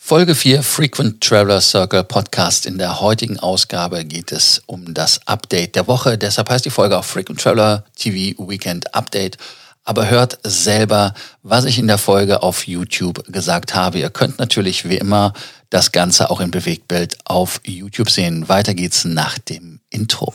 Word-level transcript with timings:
Folge 0.00 0.36
4 0.36 0.62
Frequent 0.62 1.20
Traveler 1.20 1.60
Circle 1.60 2.04
Podcast. 2.04 2.66
In 2.66 2.78
der 2.78 3.00
heutigen 3.00 3.38
Ausgabe 3.40 4.04
geht 4.04 4.30
es 4.30 4.62
um 4.64 4.94
das 4.94 5.20
Update 5.26 5.74
der 5.74 5.88
Woche. 5.88 6.16
Deshalb 6.16 6.48
heißt 6.48 6.64
die 6.64 6.70
Folge 6.70 6.96
auch 6.96 7.04
Frequent 7.04 7.40
Traveler 7.40 7.84
TV 7.96 8.38
Weekend 8.48 8.94
Update. 8.94 9.36
Aber 9.84 10.08
hört 10.08 10.38
selber, 10.44 11.14
was 11.42 11.64
ich 11.64 11.78
in 11.78 11.88
der 11.88 11.98
Folge 11.98 12.42
auf 12.42 12.66
YouTube 12.66 13.24
gesagt 13.30 13.74
habe. 13.74 13.98
Ihr 13.98 14.08
könnt 14.08 14.38
natürlich 14.38 14.88
wie 14.88 14.96
immer 14.96 15.34
das 15.70 15.92
Ganze 15.92 16.30
auch 16.30 16.40
im 16.40 16.50
Bewegtbild 16.50 17.18
auf 17.24 17.60
YouTube 17.64 18.10
sehen. 18.10 18.48
Weiter 18.48 18.72
geht's 18.72 19.04
nach 19.04 19.38
dem 19.38 19.80
Intro. 19.90 20.32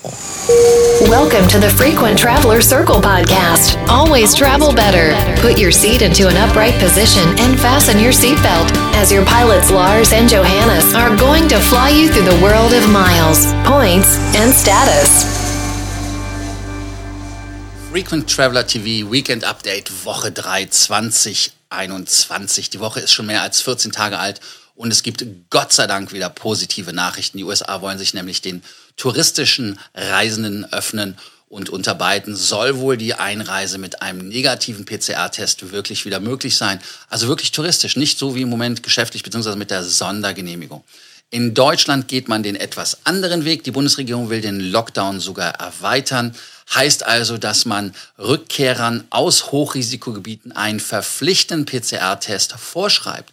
Welcome 1.08 1.48
to 1.48 1.60
the 1.60 1.70
Frequent 1.70 2.20
Traveler 2.20 2.62
Circle 2.62 3.02
podcast. 3.02 3.76
Always 3.88 4.36
travel 4.36 4.72
better. 4.74 5.16
Put 5.42 5.60
your 5.60 5.72
seat 5.72 6.04
into 6.04 6.28
an 6.28 6.38
upright 6.38 6.78
position 6.80 7.24
and 7.40 7.60
fasten 7.60 8.00
your 8.00 8.14
seatbelt 8.14 8.72
as 8.96 9.12
your 9.12 9.26
pilots 9.26 9.72
Lars 9.72 10.14
and 10.14 10.30
Johannes 10.30 10.94
are 10.94 11.16
going 11.18 11.48
to 11.50 11.60
fly 11.60 11.90
you 11.90 12.10
through 12.10 12.30
the 12.30 12.40
world 12.44 12.74
of 12.74 12.88
miles, 12.90 13.48
points, 13.66 14.20
and 14.36 14.54
status. 14.54 15.26
Frequent 17.90 18.28
Traveler 18.28 18.64
TV 18.64 19.10
Weekend 19.10 19.44
Update 19.44 20.06
Woche 20.06 20.32
3 20.32 20.66
2021. 20.66 22.70
Die 22.70 22.80
Woche 22.80 23.00
ist 23.00 23.14
schon 23.14 23.26
mehr 23.26 23.42
als 23.42 23.62
14 23.62 23.92
Tage 23.92 24.20
alt 24.20 24.40
und 24.76 24.92
es 24.92 25.04
gibt 25.04 25.26
Gott 25.50 25.72
sei 25.72 25.88
Dank 25.88 26.14
wieder 26.14 26.30
positive 26.30 26.94
Nachrichten. 26.94 27.38
Die 27.38 27.44
USA 27.44 27.82
wollen 27.82 28.00
sich 28.00 28.14
nämlich 28.14 28.42
den 28.42 28.64
touristischen 28.98 29.80
Reisenden 29.94 30.72
öffnen. 30.72 31.18
Und 31.48 31.70
unter 31.70 31.94
beiden 31.94 32.36
soll 32.36 32.80
wohl 32.80 32.98
die 32.98 33.14
Einreise 33.14 33.78
mit 33.78 34.02
einem 34.02 34.28
negativen 34.28 34.86
PCR-Test 34.86 35.72
wirklich 35.72 36.04
wieder 36.04 36.20
möglich 36.20 36.58
sein. 36.58 36.80
Also 37.10 37.28
wirklich 37.28 37.52
touristisch, 37.52 37.96
nicht 37.96 38.18
so 38.18 38.34
wie 38.34 38.42
im 38.42 38.50
Moment 38.50 38.82
geschäftlich 38.82 39.22
bzw. 39.22 39.56
mit 39.56 39.70
der 39.70 39.84
Sondergenehmigung. 39.84 40.84
In 41.30 41.54
Deutschland 41.54 42.08
geht 42.08 42.28
man 42.28 42.42
den 42.42 42.56
etwas 42.56 43.06
anderen 43.06 43.46
Weg. 43.46 43.64
Die 43.64 43.72
Bundesregierung 43.72 44.32
will 44.32 44.42
den 44.42 44.60
Lockdown 44.60 45.20
sogar 45.20 45.54
erweitern. 45.56 46.36
Heißt 46.74 47.06
also, 47.06 47.38
dass 47.38 47.66
man 47.66 47.94
Rückkehrern 48.18 49.04
aus 49.12 49.52
Hochrisikogebieten 49.52 50.54
einen 50.54 50.80
verpflichtenden 50.80 51.66
PCR-Test 51.68 52.54
vorschreibt. 52.54 53.32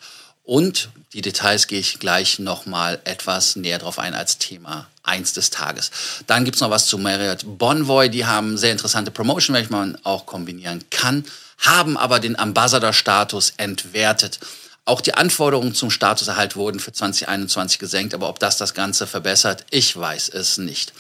Und 0.51 0.89
die 1.13 1.21
Details 1.21 1.69
gehe 1.69 1.79
ich 1.79 2.01
gleich 2.01 2.41
nochmal 2.41 3.01
etwas 3.05 3.55
näher 3.55 3.79
drauf 3.79 4.01
ein 4.01 4.15
als 4.15 4.39
Thema 4.39 4.89
1 5.05 5.35
des 5.35 5.51
Tages. 5.51 5.93
Dann 6.27 6.45
gibt 6.45 6.57
es 6.57 6.61
noch 6.61 6.71
was 6.71 6.87
zu 6.87 6.99
Marriott 6.99 7.45
Bonvoy. 7.45 8.09
Die 8.09 8.27
haben 8.27 8.59
sehr 8.59 8.73
interessante 8.73 9.13
Promotion, 9.13 9.55
welche 9.55 9.71
man 9.71 9.97
auch 10.03 10.27
kombinieren 10.27 10.85
kann, 10.91 11.25
haben 11.59 11.97
aber 11.97 12.19
den 12.19 12.37
Ambassador-Status 12.37 13.53
entwertet. 13.59 14.41
Auch 14.87 15.01
die 15.01 15.15
Anforderungen 15.15 15.73
zum 15.73 15.89
Statuserhalt 15.89 16.57
wurden 16.57 16.81
für 16.81 16.93
2021 16.93 17.79
gesenkt, 17.79 18.13
aber 18.13 18.29
ob 18.29 18.41
das 18.41 18.57
das 18.57 18.75
Ganze 18.75 19.07
verbessert, 19.07 19.65
ich 19.71 19.97
weiß 19.97 20.31
es 20.31 20.59
nicht. 20.59 20.93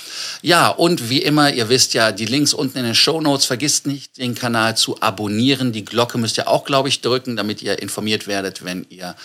Ja, 0.43 0.69
und 0.69 1.09
wie 1.09 1.23
immer, 1.23 1.53
ihr 1.53 1.69
wisst 1.69 1.95
ja, 1.95 2.13
die 2.13 2.27
Links 2.27 2.55
unten 2.55 2.79
in 2.79 2.85
den 2.85 2.95
Show 2.95 3.21
Notes. 3.21 3.47
Vergisst 3.47 3.89
nicht, 3.89 4.19
den 4.19 4.37
Kanal 4.37 4.77
zu 4.77 5.03
abonnieren. 5.03 5.73
Die 5.73 5.85
Glocke 5.85 6.19
müsst 6.19 6.39
ihr 6.39 6.47
auch, 6.47 6.65
glaube 6.65 6.89
ich, 6.89 7.01
drücken, 7.01 7.35
damit 7.35 7.63
ihr 7.63 7.83
informiert 7.83 8.29
werdet, 8.29 8.65
wenn 8.65 8.87
ihr 8.91 9.17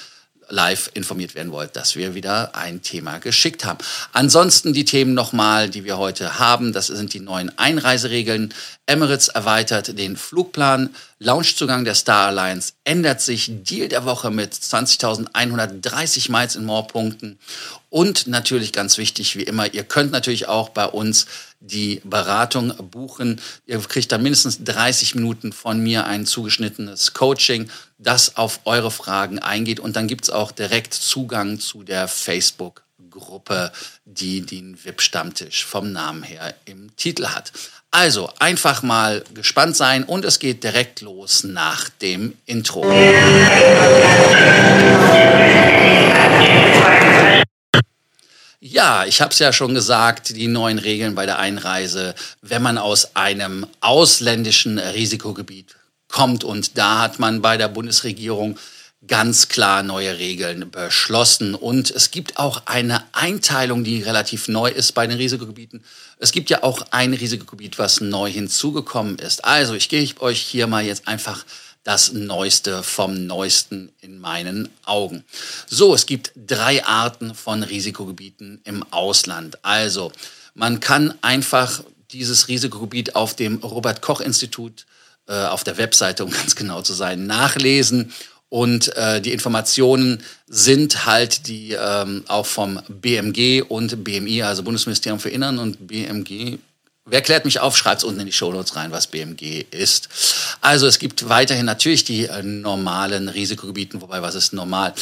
live 0.49 0.89
informiert 0.93 1.35
werden 1.35 1.51
wollt, 1.51 1.75
dass 1.75 1.95
wir 1.95 2.15
wieder 2.15 2.55
ein 2.55 2.81
Thema 2.81 3.19
geschickt 3.19 3.65
haben. 3.65 3.79
Ansonsten 4.13 4.73
die 4.73 4.85
Themen 4.85 5.13
nochmal, 5.13 5.69
die 5.69 5.83
wir 5.83 5.97
heute 5.97 6.39
haben. 6.39 6.73
Das 6.73 6.87
sind 6.87 7.13
die 7.13 7.19
neuen 7.19 7.57
Einreiseregeln. 7.57 8.53
Emirates 8.85 9.29
erweitert 9.29 9.97
den 9.97 10.15
Flugplan. 10.17 10.95
Launchzugang 11.19 11.85
der 11.85 11.95
Star 11.95 12.27
Alliance 12.27 12.73
ändert 12.83 13.21
sich. 13.21 13.49
Deal 13.63 13.87
der 13.87 14.05
Woche 14.05 14.31
mit 14.31 14.53
20.130 14.53 16.31
Miles 16.31 16.55
in 16.55 16.65
More 16.65 16.87
Punkten. 16.87 17.39
Und 17.89 18.27
natürlich 18.27 18.73
ganz 18.73 18.97
wichtig, 18.97 19.37
wie 19.37 19.43
immer, 19.43 19.73
ihr 19.73 19.83
könnt 19.83 20.11
natürlich 20.11 20.47
auch 20.47 20.69
bei 20.69 20.85
uns 20.85 21.27
die 21.59 22.01
Beratung 22.03 22.73
buchen. 22.91 23.41
Ihr 23.65 23.79
kriegt 23.79 24.11
dann 24.11 24.21
mindestens 24.21 24.63
30 24.63 25.15
Minuten 25.15 25.53
von 25.53 25.79
mir 25.79 26.05
ein 26.05 26.25
zugeschnittenes 26.25 27.13
Coaching, 27.13 27.69
das 27.97 28.35
auf 28.35 28.61
eure 28.65 28.91
Fragen 28.91 29.39
eingeht. 29.39 29.79
Und 29.79 29.95
dann 29.95 30.07
gibt 30.07 30.25
es 30.25 30.29
auch 30.29 30.51
direkt 30.51 30.93
Zugang 30.93 31.59
zu 31.59 31.83
der 31.83 32.07
Facebook 32.07 32.85
Gruppe, 33.15 33.71
die 34.05 34.41
den 34.41 34.77
VIP-Stammtisch 34.83 35.65
vom 35.65 35.91
Namen 35.91 36.23
her 36.23 36.53
im 36.65 36.95
Titel 36.95 37.27
hat. 37.27 37.51
Also 37.91 38.29
einfach 38.39 38.83
mal 38.83 39.23
gespannt 39.33 39.77
sein 39.77 40.03
und 40.03 40.25
es 40.25 40.39
geht 40.39 40.63
direkt 40.63 40.99
los 41.01 41.45
nach 41.45 41.87
dem 41.89 42.35
Intro. 42.45 42.83
Ja, 48.59 49.05
ich 49.05 49.21
habe 49.21 49.31
es 49.31 49.39
ja 49.39 49.53
schon 49.53 49.73
gesagt, 49.73 50.35
die 50.35 50.47
neuen 50.47 50.79
Regeln 50.79 51.15
bei 51.15 51.25
der 51.25 51.39
Einreise, 51.39 52.15
wenn 52.41 52.61
man 52.61 52.77
aus 52.77 53.15
einem 53.15 53.65
ausländischen 53.79 54.77
Risikogebiet 54.79 55.75
kommt. 56.07 56.43
Und 56.43 56.77
da 56.77 57.01
hat 57.01 57.19
man 57.19 57.41
bei 57.41 57.57
der 57.57 57.67
Bundesregierung 57.67 58.57
ganz 59.07 59.49
klar 59.49 59.83
neue 59.83 60.17
Regeln 60.17 60.71
beschlossen. 60.71 61.55
Und 61.55 61.91
es 61.91 62.11
gibt 62.11 62.37
auch 62.37 62.63
eine 62.65 63.03
Einteilung, 63.13 63.83
die 63.83 64.01
relativ 64.01 64.47
neu 64.47 64.69
ist 64.69 64.93
bei 64.93 65.07
den 65.07 65.17
Risikogebieten. 65.17 65.83
Es 66.17 66.31
gibt 66.31 66.49
ja 66.49 66.63
auch 66.63 66.87
ein 66.91 67.13
Risikogebiet, 67.13 67.77
was 67.77 68.01
neu 68.01 68.31
hinzugekommen 68.31 69.19
ist. 69.19 69.45
Also 69.45 69.73
ich 69.73 69.89
gebe 69.89 70.21
euch 70.21 70.41
hier 70.41 70.67
mal 70.67 70.83
jetzt 70.83 71.07
einfach 71.07 71.45
das 71.83 72.13
Neueste 72.13 72.81
vom 72.81 73.27
Neuesten 73.27 73.91
in 74.01 74.17
meinen 74.17 74.69
Augen. 74.85 75.23
So, 75.67 75.93
es 75.93 76.07
gibt 76.07 76.31
drei 76.35 76.83
Arten 76.83 77.35
von 77.35 77.61
Risikogebieten 77.61 78.59
im 78.63 78.81
Ausland. 78.91 79.63
Also, 79.63 80.11
man 80.55 80.79
kann 80.79 81.13
einfach 81.21 81.83
dieses 82.11 82.47
Risikogebiet 82.47 83.15
auf 83.15 83.35
dem 83.35 83.57
Robert 83.57 84.01
Koch 84.01 84.19
Institut 84.19 84.81
äh, 84.81 85.04
auf 85.33 85.63
der 85.63 85.77
Webseite, 85.77 86.23
um 86.23 86.31
ganz 86.31 86.55
genau 86.55 86.81
zu 86.81 86.93
sein, 86.93 87.25
nachlesen. 87.27 88.13
Und 88.49 88.95
äh, 88.95 89.21
die 89.21 89.33
Informationen 89.33 90.23
sind 90.47 91.05
halt 91.05 91.47
die 91.47 91.71
ähm, 91.71 92.23
auch 92.27 92.45
vom 92.45 92.79
BMG 92.87 93.63
und 93.67 94.03
BMI, 94.03 94.43
also 94.43 94.63
Bundesministerium 94.63 95.19
für 95.19 95.29
Innern 95.29 95.57
und 95.57 95.87
BMG 95.87 96.59
Wer 97.07 97.21
klärt 97.21 97.45
mich 97.45 97.59
auf? 97.59 97.77
Schreibt 97.77 97.99
es 97.99 98.03
unten 98.03 98.21
in 98.21 98.25
die 98.25 98.31
Shownotes 98.31 98.75
rein, 98.75 98.91
was 98.91 99.05
BMG 99.05 99.63
ist. 99.69 100.09
Also 100.61 100.87
es 100.87 100.97
gibt 100.97 101.29
weiterhin 101.29 101.67
natürlich 101.67 102.03
die 102.03 102.25
äh, 102.25 102.41
normalen 102.41 103.29
Risikogebieten, 103.29 104.01
wobei 104.01 104.23
was 104.23 104.33
ist 104.33 104.53
normal? 104.53 104.95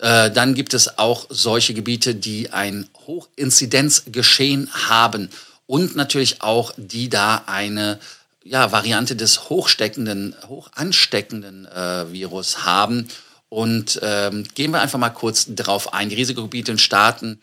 Äh, 0.00 0.30
dann 0.30 0.54
gibt 0.54 0.72
es 0.72 0.96
auch 0.98 1.26
solche 1.28 1.74
Gebiete, 1.74 2.14
die 2.14 2.50
ein 2.50 2.88
Hochinzidenzgeschehen 3.06 4.70
haben 4.88 5.28
und 5.66 5.96
natürlich 5.96 6.40
auch 6.40 6.72
die 6.78 7.10
da 7.10 7.42
eine 7.44 8.00
ja, 8.44 8.72
Variante 8.72 9.16
des 9.16 9.50
hochsteckenden, 9.50 10.34
hochansteckenden 10.48 11.66
äh, 11.66 12.12
Virus 12.12 12.64
haben. 12.64 13.08
Und 13.48 13.98
ähm, 14.02 14.44
gehen 14.54 14.70
wir 14.70 14.80
einfach 14.80 14.98
mal 14.98 15.10
kurz 15.10 15.46
darauf 15.48 15.92
ein. 15.92 16.08
Die 16.08 16.14
Risikogebiete 16.14 16.72
in 16.72 16.78
Staaten 16.78 17.40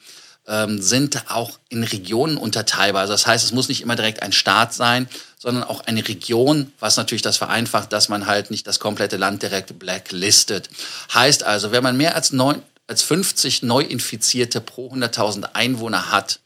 ähm, 0.47 0.81
sind 0.81 1.29
auch 1.29 1.59
in 1.69 1.83
Regionen 1.83 2.37
unterteilbar. 2.37 3.01
Also 3.01 3.13
das 3.13 3.27
heißt, 3.27 3.43
es 3.43 3.51
muss 3.51 3.67
nicht 3.67 3.81
immer 3.81 3.95
direkt 3.95 4.23
ein 4.23 4.31
Staat 4.31 4.73
sein, 4.73 5.07
sondern 5.37 5.63
auch 5.63 5.81
eine 5.81 6.07
Region, 6.07 6.71
was 6.79 6.97
natürlich 6.97 7.21
das 7.21 7.37
vereinfacht, 7.37 7.91
dass 7.91 8.09
man 8.09 8.25
halt 8.25 8.49
nicht 8.49 8.65
das 8.65 8.79
komplette 8.79 9.17
Land 9.17 9.43
direkt 9.43 9.77
blacklistet. 9.77 10.69
Heißt 11.13 11.43
also, 11.43 11.71
wenn 11.71 11.83
man 11.83 11.97
mehr 11.97 12.15
als, 12.15 12.31
neun, 12.31 12.61
als 12.87 13.03
50 13.03 13.63
Neuinfizierte 13.63 14.61
pro 14.61 14.89
100.000 14.91 15.53
Einwohner 15.53 16.11
hat 16.11 16.39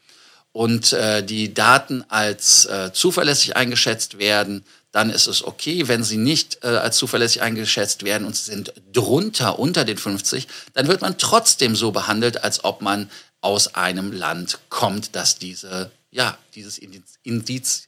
und 0.54 0.94
äh, 0.94 1.24
die 1.24 1.54
Daten 1.54 2.04
als 2.10 2.66
äh, 2.66 2.92
zuverlässig 2.94 3.56
eingeschätzt 3.56 4.18
werden, 4.18 4.64
dann 4.92 5.10
ist 5.10 5.28
es 5.28 5.44
okay. 5.44 5.88
Wenn 5.88 6.04
sie 6.04 6.18
nicht 6.18 6.60
äh, 6.64 6.68
als 6.68 6.98
zuverlässig 6.98 7.42
eingeschätzt 7.42 8.04
werden 8.04 8.28
und 8.28 8.36
sind 8.36 8.74
drunter, 8.92 9.60
unter 9.60 9.86
den 9.86 9.98
50, 9.98 10.48
dann 10.74 10.88
wird 10.88 11.02
man 11.02 11.18
trotzdem 11.18 11.76
so 11.76 11.92
behandelt, 11.92 12.44
als 12.44 12.64
ob 12.64 12.82
man 12.82 13.10
aus 13.40 13.76
einem 13.76 14.12
Land 14.12 14.60
kommt, 14.70 15.16
dass 15.16 15.38
diese, 15.38 15.92
ja, 16.12 16.38
dieses 16.56 16.78
Indiz, 16.78 17.88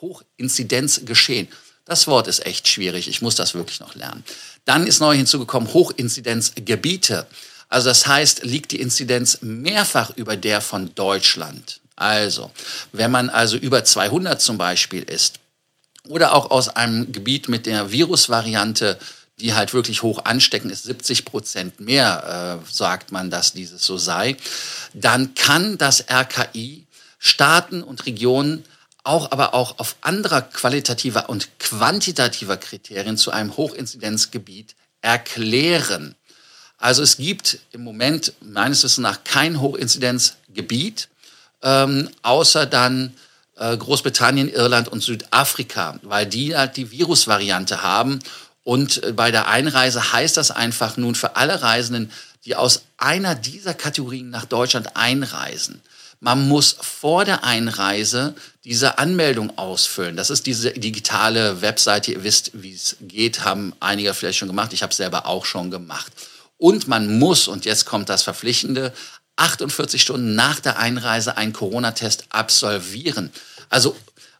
Hochinzidenz 0.00 1.02
geschehen. 1.04 1.48
Das 1.84 2.06
Wort 2.06 2.26
ist 2.26 2.44
echt 2.44 2.66
schwierig. 2.68 3.08
Ich 3.08 3.22
muss 3.22 3.36
das 3.36 3.54
wirklich 3.54 3.80
noch 3.80 3.94
lernen. 3.94 4.24
Dann 4.64 4.86
ist 4.86 5.00
neu 5.00 5.14
hinzugekommen 5.14 5.72
Hochinzidenzgebiete. 5.72 7.26
Also 7.68 7.88
das 7.88 8.06
heißt, 8.06 8.44
liegt 8.44 8.72
die 8.72 8.80
Inzidenz 8.80 9.38
mehrfach 9.42 10.10
über 10.16 10.36
der 10.36 10.60
von 10.60 10.94
Deutschland. 10.94 11.80
Also, 11.96 12.50
wenn 12.92 13.10
man 13.10 13.30
also 13.30 13.56
über 13.56 13.84
200 13.84 14.40
zum 14.40 14.58
Beispiel 14.58 15.02
ist 15.04 15.38
oder 16.08 16.34
auch 16.34 16.50
aus 16.50 16.68
einem 16.68 17.12
Gebiet 17.12 17.48
mit 17.48 17.66
der 17.66 17.90
Virusvariante 17.92 18.98
die 19.40 19.54
halt 19.54 19.74
wirklich 19.74 20.02
hoch 20.02 20.24
anstecken 20.24 20.70
ist, 20.70 20.84
70 20.84 21.24
Prozent 21.24 21.80
mehr, 21.80 22.60
äh, 22.62 22.72
sagt 22.72 23.10
man, 23.10 23.30
dass 23.30 23.52
dieses 23.52 23.84
so 23.84 23.98
sei, 23.98 24.36
dann 24.92 25.34
kann 25.34 25.76
das 25.78 26.04
RKI 26.08 26.86
Staaten 27.18 27.82
und 27.82 28.06
Regionen 28.06 28.64
auch 29.02 29.32
aber 29.32 29.54
auch 29.54 29.78
auf 29.78 29.96
anderer 30.00 30.40
qualitativer 30.40 31.28
und 31.28 31.58
quantitativer 31.58 32.56
Kriterien 32.56 33.18
zu 33.18 33.32
einem 33.32 33.56
Hochinzidenzgebiet 33.56 34.76
erklären. 35.02 36.14
Also 36.84 37.02
es 37.02 37.16
gibt 37.16 37.60
im 37.72 37.82
Moment 37.82 38.34
meines 38.42 38.84
Wissens 38.84 38.98
nach 38.98 39.24
kein 39.24 39.58
Hochinzidenzgebiet, 39.62 41.08
ähm, 41.62 42.10
außer 42.20 42.66
dann 42.66 43.14
äh, 43.56 43.74
Großbritannien, 43.74 44.52
Irland 44.52 44.88
und 44.88 45.02
Südafrika, 45.02 45.98
weil 46.02 46.26
die 46.26 46.54
halt 46.54 46.76
die 46.76 46.90
Virusvariante 46.90 47.82
haben. 47.82 48.18
Und 48.64 49.02
äh, 49.02 49.12
bei 49.12 49.30
der 49.30 49.48
Einreise 49.48 50.12
heißt 50.12 50.36
das 50.36 50.50
einfach 50.50 50.98
nun 50.98 51.14
für 51.14 51.36
alle 51.36 51.62
Reisenden, 51.62 52.12
die 52.44 52.54
aus 52.54 52.82
einer 52.98 53.34
dieser 53.34 53.72
Kategorien 53.72 54.28
nach 54.28 54.44
Deutschland 54.44 54.94
einreisen, 54.94 55.80
man 56.20 56.48
muss 56.48 56.76
vor 56.78 57.24
der 57.24 57.44
Einreise 57.44 58.34
diese 58.64 58.98
Anmeldung 58.98 59.56
ausfüllen. 59.56 60.16
Das 60.16 60.28
ist 60.28 60.44
diese 60.44 60.72
digitale 60.72 61.62
Webseite. 61.62 62.12
Ihr 62.12 62.24
wisst, 62.24 62.50
wie 62.52 62.74
es 62.74 62.96
geht, 63.00 63.42
haben 63.42 63.72
einige 63.80 64.12
vielleicht 64.12 64.38
schon 64.38 64.48
gemacht. 64.48 64.74
Ich 64.74 64.82
habe 64.82 64.90
es 64.90 64.98
selber 64.98 65.24
auch 65.24 65.46
schon 65.46 65.70
gemacht. 65.70 66.12
Und 66.64 66.88
man 66.88 67.18
muss, 67.18 67.46
und 67.46 67.66
jetzt 67.66 67.84
kommt 67.84 68.08
das 68.08 68.22
Verpflichtende, 68.22 68.94
48 69.36 70.00
Stunden 70.00 70.34
nach 70.34 70.60
der 70.60 70.78
Einreise 70.78 71.36
einen 71.36 71.52
Corona-Test 71.52 72.24
absolvieren. 72.30 73.30
Also 73.68 73.94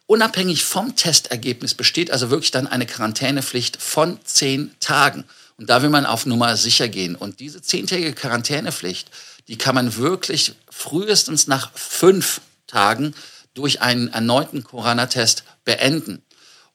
unabhängig 0.07 0.65
vom 0.65 0.97
Testergebnis 0.97 1.75
besteht 1.75 2.11
also 2.11 2.31
wirklich 2.31 2.51
dann 2.51 2.67
eine 2.67 2.87
Quarantänepflicht 2.87 3.77
von 3.77 4.19
zehn 4.25 4.75
Tagen. 4.81 5.25
Und 5.59 5.69
da 5.69 5.83
will 5.83 5.91
man 5.91 6.07
auf 6.07 6.25
Nummer 6.25 6.57
sicher 6.57 6.89
gehen. 6.89 7.15
Und 7.15 7.41
diese 7.41 7.61
zehntägige 7.61 8.15
Quarantänepflicht, 8.15 9.11
die 9.47 9.59
kann 9.59 9.75
man 9.75 9.95
wirklich 9.97 10.55
frühestens 10.71 11.47
nach 11.47 11.73
fünf 11.75 12.41
Tagen 12.67 13.15
durch 13.53 13.83
einen 13.83 14.09
erneuten 14.09 14.65
Corona-Test 14.65 15.45
beenden. 15.67 16.23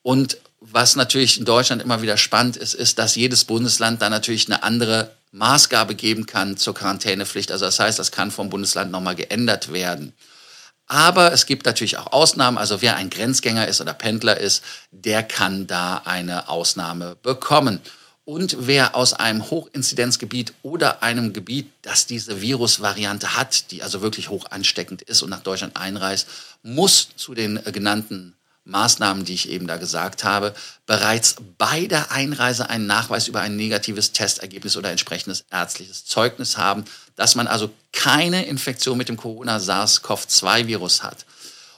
Und 0.03 0.37
was 0.59 0.95
natürlich 0.95 1.39
in 1.39 1.45
Deutschland 1.45 1.81
immer 1.81 2.03
wieder 2.03 2.17
spannend 2.17 2.55
ist, 2.55 2.75
ist, 2.75 2.99
dass 2.99 3.15
jedes 3.15 3.45
Bundesland 3.45 4.03
da 4.03 4.11
natürlich 4.11 4.45
eine 4.45 4.61
andere 4.61 5.17
Maßgabe 5.31 5.95
geben 5.95 6.25
kann 6.25 6.57
zur 6.57 6.73
Quarantänepflicht. 6.73 7.51
Also 7.51 7.65
das 7.65 7.79
heißt, 7.79 7.99
das 7.99 8.11
kann 8.11 8.31
vom 8.31 8.49
Bundesland 8.49 8.91
nochmal 8.91 9.15
geändert 9.15 9.71
werden. 9.71 10.13
Aber 10.87 11.31
es 11.31 11.45
gibt 11.45 11.67
natürlich 11.67 11.97
auch 11.97 12.11
Ausnahmen. 12.11 12.57
Also 12.57 12.81
wer 12.81 12.95
ein 12.95 13.11
Grenzgänger 13.11 13.67
ist 13.67 13.79
oder 13.79 13.93
Pendler 13.93 14.39
ist, 14.39 14.63
der 14.91 15.21
kann 15.21 15.67
da 15.67 16.01
eine 16.05 16.49
Ausnahme 16.49 17.15
bekommen. 17.21 17.79
Und 18.25 18.57
wer 18.59 18.95
aus 18.95 19.13
einem 19.13 19.49
Hochinzidenzgebiet 19.49 20.53
oder 20.61 21.01
einem 21.03 21.33
Gebiet, 21.33 21.71
das 21.83 22.05
diese 22.05 22.41
Virusvariante 22.41 23.35
hat, 23.35 23.71
die 23.71 23.81
also 23.81 24.01
wirklich 24.01 24.29
hoch 24.29 24.45
ansteckend 24.49 25.01
ist 25.03 25.21
und 25.21 25.29
nach 25.29 25.41
Deutschland 25.41 25.75
einreist, 25.77 26.27
muss 26.63 27.09
zu 27.15 27.33
den 27.33 27.59
genannten 27.65 28.35
Maßnahmen, 28.69 29.25
die 29.25 29.33
ich 29.33 29.49
eben 29.49 29.67
da 29.67 29.77
gesagt 29.77 30.23
habe, 30.23 30.53
bereits 30.85 31.35
bei 31.57 31.87
der 31.87 32.11
Einreise 32.11 32.69
einen 32.69 32.87
Nachweis 32.87 33.27
über 33.27 33.41
ein 33.41 33.55
negatives 33.55 34.11
Testergebnis 34.11 34.77
oder 34.77 34.91
entsprechendes 34.91 35.45
ärztliches 35.51 36.05
Zeugnis 36.05 36.57
haben, 36.57 36.85
dass 37.15 37.35
man 37.35 37.47
also 37.47 37.71
keine 37.91 38.45
Infektion 38.45 38.97
mit 38.97 39.09
dem 39.09 39.17
Corona-SARS-CoV-2-Virus 39.17 41.03
hat. 41.03 41.25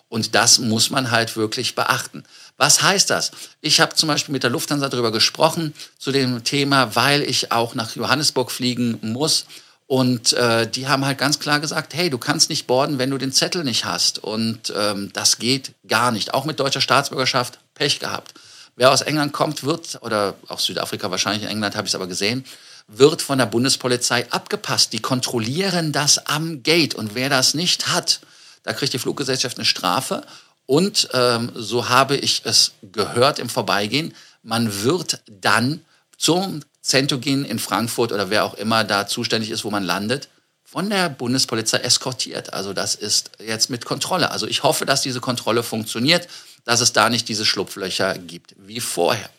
Und 0.10 0.36
das 0.36 0.60
muss 0.60 0.90
man 0.90 1.10
halt 1.10 1.38
wirklich 1.38 1.74
beachten. 1.74 2.24
Was 2.58 2.82
heißt 2.84 3.10
das? 3.10 3.32
Ich 3.62 3.80
habe 3.80 3.96
zum 3.96 4.08
Beispiel 4.08 4.34
mit 4.34 4.44
der 4.44 4.50
Lufthansa 4.50 4.90
darüber 4.90 5.12
gesprochen, 5.12 5.74
zu 5.98 6.12
dem 6.12 6.44
Thema, 6.44 6.96
weil 6.96 7.22
ich 7.22 7.52
auch 7.52 7.76
nach 7.76 7.96
Johannesburg 7.96 8.52
fliegen 8.52 9.00
muss 9.02 9.46
und 9.92 10.32
äh, 10.32 10.72
die 10.72 10.88
haben 10.88 11.04
halt 11.04 11.18
ganz 11.18 11.38
klar 11.40 11.60
gesagt, 11.60 11.94
hey, 11.94 12.10
du 12.10 12.18
kannst 12.18 12.50
nicht 12.50 12.66
borden, 12.66 12.98
wenn 12.98 13.10
du 13.10 13.18
den 13.18 13.34
Zettel 13.34 13.66
nicht 13.66 13.84
hast. 13.84 14.20
Und 14.20 14.72
ähm, 14.74 15.12
das 15.12 15.38
geht 15.38 15.74
gar 15.86 16.12
nicht. 16.12 16.34
Auch 16.34 16.46
mit 16.46 16.62
deutscher 16.62 16.80
Staatsbürgerschaft 16.80 17.60
Pech 17.74 18.00
gehabt. 18.00 18.34
Wer 18.78 18.94
aus 18.94 19.02
England 19.02 19.34
kommt, 19.34 19.66
wird, 19.66 20.00
oder 20.02 20.36
auch 20.48 20.60
Südafrika 20.60 21.12
wahrscheinlich, 21.12 21.44
in 21.44 21.50
England 21.50 21.76
habe 21.76 21.88
ich 21.88 21.92
es 21.92 21.96
aber 21.96 22.08
gesehen, 22.08 22.46
wird 22.88 23.22
von 23.22 23.38
der 23.38 23.48
Bundespolizei 23.48 24.32
abgepasst. 24.32 24.94
Die 24.94 25.02
kontrollieren 25.02 25.92
das 25.92 26.26
am 26.26 26.64
Gate. 26.64 26.96
Und 26.96 27.14
wer 27.14 27.28
das 27.28 27.54
nicht 27.54 27.90
hat, 27.90 28.22
da 28.64 28.72
kriegt 28.72 28.94
die 28.94 29.00
Fluggesellschaft 29.00 29.58
eine 29.58 29.66
Strafe. 29.66 30.24
Und 30.68 31.10
ähm, 31.12 31.52
so 31.54 31.90
habe 31.90 32.16
ich 32.16 32.44
es 32.46 32.72
gehört 32.82 33.40
im 33.40 33.50
Vorbeigehen, 33.50 34.14
man 34.42 34.84
wird 34.84 35.22
dann 35.28 35.82
zum 36.18 36.62
Centogin 36.81 37.45
in 37.45 37.60
Frankfurt 37.60 38.12
oder 38.12 38.30
wer 38.30 38.44
auch 38.44 38.56
immer 38.56 38.83
da 38.83 39.07
zuständig 39.07 39.51
ist, 39.51 39.63
wo 39.63 39.69
man 39.69 39.83
landet, 39.83 40.30
von 40.63 40.89
der 40.89 41.10
Bundespolizei 41.10 41.80
eskortiert. 41.80 42.54
Also 42.54 42.74
das 42.74 42.95
ist 42.95 43.31
jetzt 43.45 43.69
mit 43.69 43.86
Kontrolle. 43.86 44.31
Also 44.31 44.48
ich 44.48 44.63
hoffe, 44.63 44.86
dass 44.86 45.01
diese 45.01 45.19
Kontrolle 45.19 45.63
funktioniert, 45.63 46.28
dass 46.63 46.80
es 46.80 46.94
da 46.94 47.10
nicht 47.10 47.28
diese 47.28 47.45
Schlupflöcher 47.45 48.18
gibt 48.18 48.56
wie 48.57 48.80
vorher. 48.80 49.30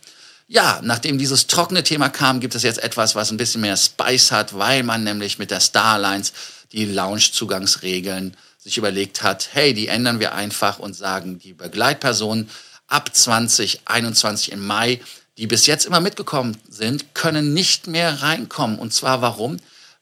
Ja, 0.46 0.80
nachdem 0.82 1.16
dieses 1.16 1.46
trockene 1.46 1.82
Thema 1.82 2.10
kam, 2.10 2.40
gibt 2.40 2.54
es 2.54 2.62
jetzt 2.62 2.82
etwas, 2.82 3.14
was 3.14 3.30
ein 3.30 3.38
bisschen 3.38 3.62
mehr 3.62 3.76
Spice 3.78 4.32
hat, 4.32 4.58
weil 4.58 4.82
man 4.82 5.04
nämlich 5.04 5.38
mit 5.38 5.50
der 5.50 5.60
Starlines 5.60 6.34
die 6.72 6.84
Lounge-Zugangsregeln 6.84 8.36
sich 8.58 8.76
überlegt 8.76 9.22
hat, 9.22 9.48
hey, 9.52 9.72
die 9.72 9.88
ändern 9.88 10.20
wir 10.20 10.34
einfach 10.34 10.78
und 10.78 10.94
sagen, 10.94 11.38
die 11.38 11.54
Begleitpersonen 11.54 12.50
ab 12.86 13.14
2021 13.14 14.52
im 14.52 14.66
Mai 14.66 15.00
die 15.38 15.46
bis 15.46 15.66
jetzt 15.66 15.86
immer 15.86 16.00
mitgekommen 16.00 16.56
sind, 16.68 17.14
können 17.14 17.54
nicht 17.54 17.86
mehr 17.86 18.22
reinkommen. 18.22 18.78
Und 18.78 18.92
zwar 18.92 19.22
warum? 19.22 19.56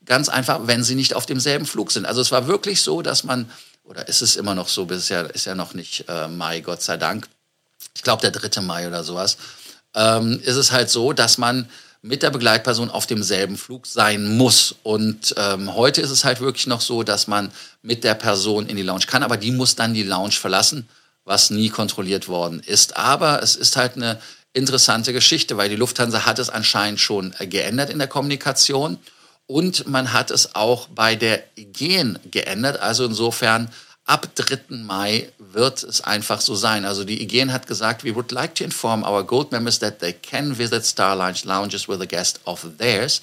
Ganz 0.04 0.28
einfach, 0.28 0.60
wenn 0.64 0.82
sie 0.82 0.94
nicht 0.94 1.14
auf 1.14 1.26
demselben 1.26 1.66
Flug 1.66 1.92
sind. 1.92 2.06
Also 2.06 2.20
es 2.20 2.32
war 2.32 2.46
wirklich 2.46 2.82
so, 2.82 3.02
dass 3.02 3.22
man, 3.22 3.50
oder 3.84 4.08
ist 4.08 4.22
es 4.22 4.36
immer 4.36 4.54
noch 4.54 4.68
so, 4.68 4.86
bisher 4.86 5.32
ist 5.34 5.46
ja 5.46 5.54
noch 5.54 5.74
nicht 5.74 6.04
äh, 6.08 6.26
Mai, 6.26 6.60
Gott 6.60 6.82
sei 6.82 6.96
Dank. 6.96 7.28
Ich 7.94 8.02
glaube, 8.02 8.22
der 8.22 8.30
3. 8.30 8.60
Mai 8.62 8.88
oder 8.88 9.04
sowas. 9.04 9.36
Ähm, 9.94 10.40
ist 10.42 10.56
es 10.56 10.72
halt 10.72 10.90
so, 10.90 11.12
dass 11.12 11.38
man 11.38 11.68
mit 12.02 12.22
der 12.22 12.30
Begleitperson 12.30 12.90
auf 12.90 13.06
demselben 13.06 13.56
Flug 13.56 13.86
sein 13.86 14.36
muss. 14.36 14.74
Und 14.82 15.34
ähm, 15.36 15.74
heute 15.74 16.00
ist 16.00 16.10
es 16.10 16.24
halt 16.24 16.40
wirklich 16.40 16.66
noch 16.66 16.80
so, 16.80 17.02
dass 17.02 17.26
man 17.26 17.52
mit 17.82 18.04
der 18.04 18.14
Person 18.14 18.66
in 18.66 18.76
die 18.76 18.82
Lounge 18.82 19.04
kann, 19.06 19.22
aber 19.22 19.36
die 19.36 19.52
muss 19.52 19.76
dann 19.76 19.92
die 19.92 20.02
Lounge 20.02 20.32
verlassen, 20.32 20.88
was 21.24 21.50
nie 21.50 21.68
kontrolliert 21.68 22.26
worden 22.28 22.60
ist. 22.64 22.96
Aber 22.96 23.42
es 23.42 23.54
ist 23.54 23.76
halt 23.76 23.96
eine 23.96 24.18
interessante 24.52 25.12
Geschichte, 25.12 25.56
weil 25.56 25.68
die 25.68 25.76
Lufthansa 25.76 26.26
hat 26.26 26.38
es 26.38 26.50
anscheinend 26.50 27.00
schon 27.00 27.34
äh, 27.38 27.46
geändert 27.46 27.90
in 27.90 27.98
der 27.98 28.08
Kommunikation 28.08 28.98
und 29.46 29.86
man 29.86 30.12
hat 30.12 30.30
es 30.30 30.54
auch 30.54 30.88
bei 30.88 31.16
der 31.16 31.42
Gen 31.56 32.18
geändert. 32.30 32.80
Also 32.80 33.04
insofern 33.04 33.68
ab 34.06 34.28
3. 34.34 34.76
Mai 34.76 35.32
wird 35.38 35.82
es 35.82 36.00
einfach 36.00 36.40
so 36.40 36.54
sein. 36.54 36.84
Also 36.84 37.04
die 37.04 37.22
IGN 37.22 37.52
hat 37.52 37.66
gesagt, 37.66 38.04
we 38.04 38.14
would 38.14 38.32
like 38.32 38.54
to 38.56 38.64
inform 38.64 39.02
our 39.02 39.24
Gold 39.24 39.52
members 39.52 39.78
that 39.78 39.98
they 39.98 40.12
can 40.12 40.56
visit 40.56 40.84
Star 40.84 41.16
Lounges 41.16 41.88
with 41.88 42.00
a 42.00 42.06
guest 42.06 42.40
of 42.44 42.64
theirs 42.78 43.22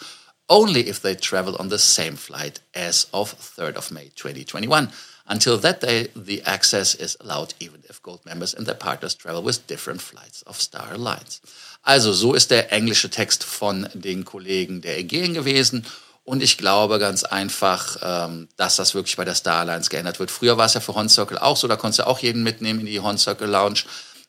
only 0.50 0.88
if 0.88 1.02
they 1.02 1.16
travel 1.16 1.56
on 1.60 1.70
the 1.70 1.78
same 1.78 2.16
flight 2.16 2.62
as 2.74 3.08
of 3.12 3.34
3rd 3.58 3.76
of 3.76 3.92
May 3.92 4.10
2021. 4.16 4.90
Until 5.30 5.60
that 5.60 5.82
day, 5.82 6.08
the 6.16 6.42
access 6.46 6.96
is 6.96 7.18
allowed 7.20 7.54
even 7.60 7.84
if 7.90 8.02
Gold 8.02 8.26
members 8.26 8.54
and 8.54 8.66
their 8.66 8.78
partners 8.78 9.14
travel 9.14 9.44
with 9.44 9.68
different 9.68 10.02
flights 10.02 10.42
of 10.48 10.62
Star 10.62 10.94
Alliance. 10.94 11.42
Also 11.84 12.14
so 12.14 12.34
ist 12.34 12.50
der 12.50 12.72
englische 12.72 13.10
Text 13.10 13.44
von 13.44 13.90
den 13.94 14.24
Kollegen 14.24 14.82
der 14.82 14.96
Aegean 14.98 15.34
gewesen. 15.34 15.86
Und 16.24 16.44
ich 16.44 16.58
glaube 16.58 17.00
ganz 17.00 17.24
einfach, 17.24 17.98
ähm, 18.02 18.50
dass 18.58 18.76
das 18.78 18.94
wirklich 18.94 19.16
bei 19.16 19.26
der 19.26 19.36
Star 19.36 19.62
Alliance 19.62 19.90
geändert 19.90 20.20
wird. 20.20 20.32
Früher 20.32 20.58
war 20.58 20.66
es 20.66 20.74
ja 20.74 20.82
für 20.82 20.96
Horn 20.96 21.10
Circle 21.10 21.38
auch 21.38 21.58
so, 21.58 21.68
da 21.68 21.76
konntest 21.76 22.00
du 22.00 22.08
auch 22.08 22.20
jeden 22.20 22.44
mitnehmen 22.44 22.82
in 22.82 22.86
die 22.86 23.00
Horn 23.00 23.18
Circle 23.18 23.50
Lounge. 23.50 23.84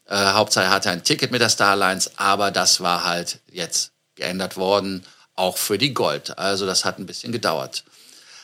Äh, 0.06 0.16
Hauptsache 0.16 0.66
er 0.66 0.70
hatte 0.70 0.90
ein 0.90 1.04
Ticket 1.04 1.30
mit 1.30 1.40
der 1.40 1.48
Star 1.48 1.72
Alliance, 1.72 2.10
aber 2.16 2.50
das 2.50 2.80
war 2.80 3.04
halt 3.04 3.40
jetzt 3.50 3.92
geändert 4.14 4.56
worden, 4.56 5.04
auch 5.34 5.58
für 5.58 5.78
die 5.78 5.94
Gold. 5.94 6.38
Also 6.38 6.66
das 6.66 6.84
hat 6.84 6.98
ein 6.98 7.06
bisschen 7.06 7.32
gedauert. 7.32 7.84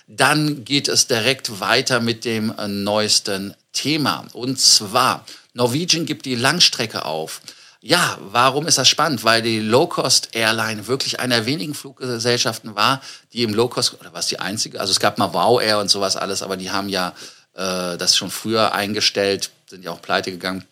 Dann 0.06 0.64
geht 0.64 0.88
es 0.88 1.06
direkt 1.06 1.61
weiter 1.61 2.00
mit 2.00 2.25
dem 2.25 2.54
äh, 2.58 2.68
neuesten 2.68 3.54
Thema. 3.73 4.26
Und 4.32 4.61
zwar, 4.61 5.25
Norwegian 5.54 6.06
gibt 6.06 6.26
die 6.26 6.34
Langstrecke 6.34 7.04
auf. 7.04 7.40
Ja, 7.80 8.18
warum 8.20 8.66
ist 8.66 8.78
das 8.78 8.88
spannend? 8.88 9.25
Weil 9.25 9.42
die 9.42 9.61
Low-Cost-Airline 9.61 10.87
wirklich 10.87 11.20
einer 11.20 11.37
der 11.37 11.46
wenigen 11.46 11.75
Fluggesellschaften 11.75 12.75
war, 12.75 13.02
die 13.32 13.42
im 13.42 13.52
Low-Cost, 13.52 14.00
oder 14.00 14.14
was 14.14 14.26
die 14.26 14.38
einzige, 14.38 14.80
also 14.80 14.90
es 14.90 15.00
gab 15.00 15.18
mal 15.18 15.34
Wow 15.34 15.61
Air 15.61 15.80
und 15.80 15.90
sowas 15.90 16.16
alles, 16.16 16.42
aber 16.42 16.56
die 16.56 16.70
haben 16.70 16.88
ja 16.88 17.12
äh, 17.54 17.99
das 17.99 18.16
schon 18.16 18.30
früher 18.30 18.73
eingestellt, 18.73 19.50
sind 19.66 19.84
ja 19.84 19.90
auch 19.90 20.00
pleite 20.00 20.30
gegangen. 20.30 20.64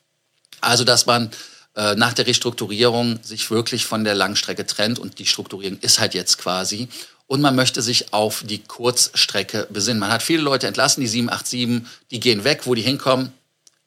Also, 0.63 0.85
dass 0.85 1.07
man 1.07 1.31
äh, 1.75 1.95
nach 1.97 2.13
der 2.13 2.27
Restrukturierung 2.27 3.19
sich 3.23 3.51
wirklich 3.51 3.85
von 3.85 4.05
der 4.05 4.15
Langstrecke 4.15 4.67
trennt 4.67 4.99
und 4.99 5.19
die 5.19 5.27
Strukturierung 5.27 5.79
ist 5.81 6.01
halt 6.01 6.15
jetzt 6.15 6.39
quasi 6.39 6.89
und 7.33 7.41
man 7.41 7.57
möchte 7.57 7.81
sich 7.81 8.13
auf 8.13 8.43
die 8.45 8.59
Kurzstrecke 8.59 9.67
besinnen. 9.71 10.01
Man 10.01 10.13
hat 10.13 10.23
viele 10.23 10.43
Leute 10.43 10.67
entlassen, 10.67 11.01
die 11.01 11.07
787, 11.07 11.91
die 12.11 12.21
gehen 12.21 12.45
weg, 12.45 12.67
wo 12.67 12.75
die 12.75 12.83
hinkommen, 12.83 13.33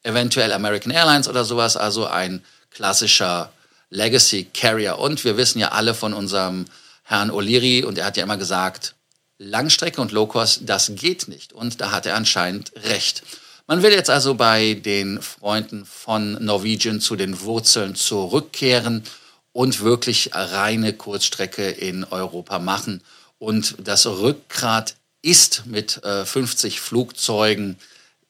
eventuell 0.01 0.51
American 0.51 0.91
Airlines 0.91 1.27
oder 1.27 1.45
sowas, 1.45 1.77
also 1.77 2.07
ein 2.07 2.43
klassischer 2.71 3.53
Legacy 3.91 4.47
Carrier. 4.51 4.97
Und 4.97 5.23
wir 5.23 5.37
wissen 5.37 5.59
ja 5.59 5.73
alle 5.73 5.93
von 5.93 6.13
unserem 6.13 6.65
Herrn 7.03 7.29
O'Leary, 7.29 7.85
und 7.85 7.99
er 7.99 8.05
hat 8.05 8.17
ja 8.17 8.23
immer 8.23 8.37
gesagt, 8.37 8.95
Langstrecke 9.37 10.01
und 10.01 10.11
Low 10.11 10.25
Cost, 10.25 10.61
das 10.65 10.93
geht 10.95 11.27
nicht. 11.27 11.53
Und 11.53 11.81
da 11.81 11.91
hat 11.91 12.07
er 12.07 12.15
anscheinend 12.15 12.71
recht. 12.77 13.21
Man 13.67 13.83
will 13.83 13.91
jetzt 13.91 14.09
also 14.09 14.33
bei 14.33 14.73
den 14.73 15.21
Freunden 15.21 15.85
von 15.85 16.43
Norwegian 16.43 16.99
zu 16.99 17.15
den 17.15 17.39
Wurzeln 17.41 17.93
zurückkehren 17.93 19.03
und 19.51 19.81
wirklich 19.81 20.31
reine 20.33 20.93
Kurzstrecke 20.93 21.69
in 21.69 22.05
Europa 22.05 22.57
machen 22.57 23.03
Und 23.45 23.75
das 23.77 24.07
Rückgrat 24.07 24.95
ist 25.21 25.67
mit 25.67 26.03
äh, 26.03 26.25
50 26.25 26.81
Flugzeugen 26.81 27.77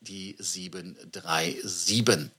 die 0.02 0.36
737. 0.40 2.32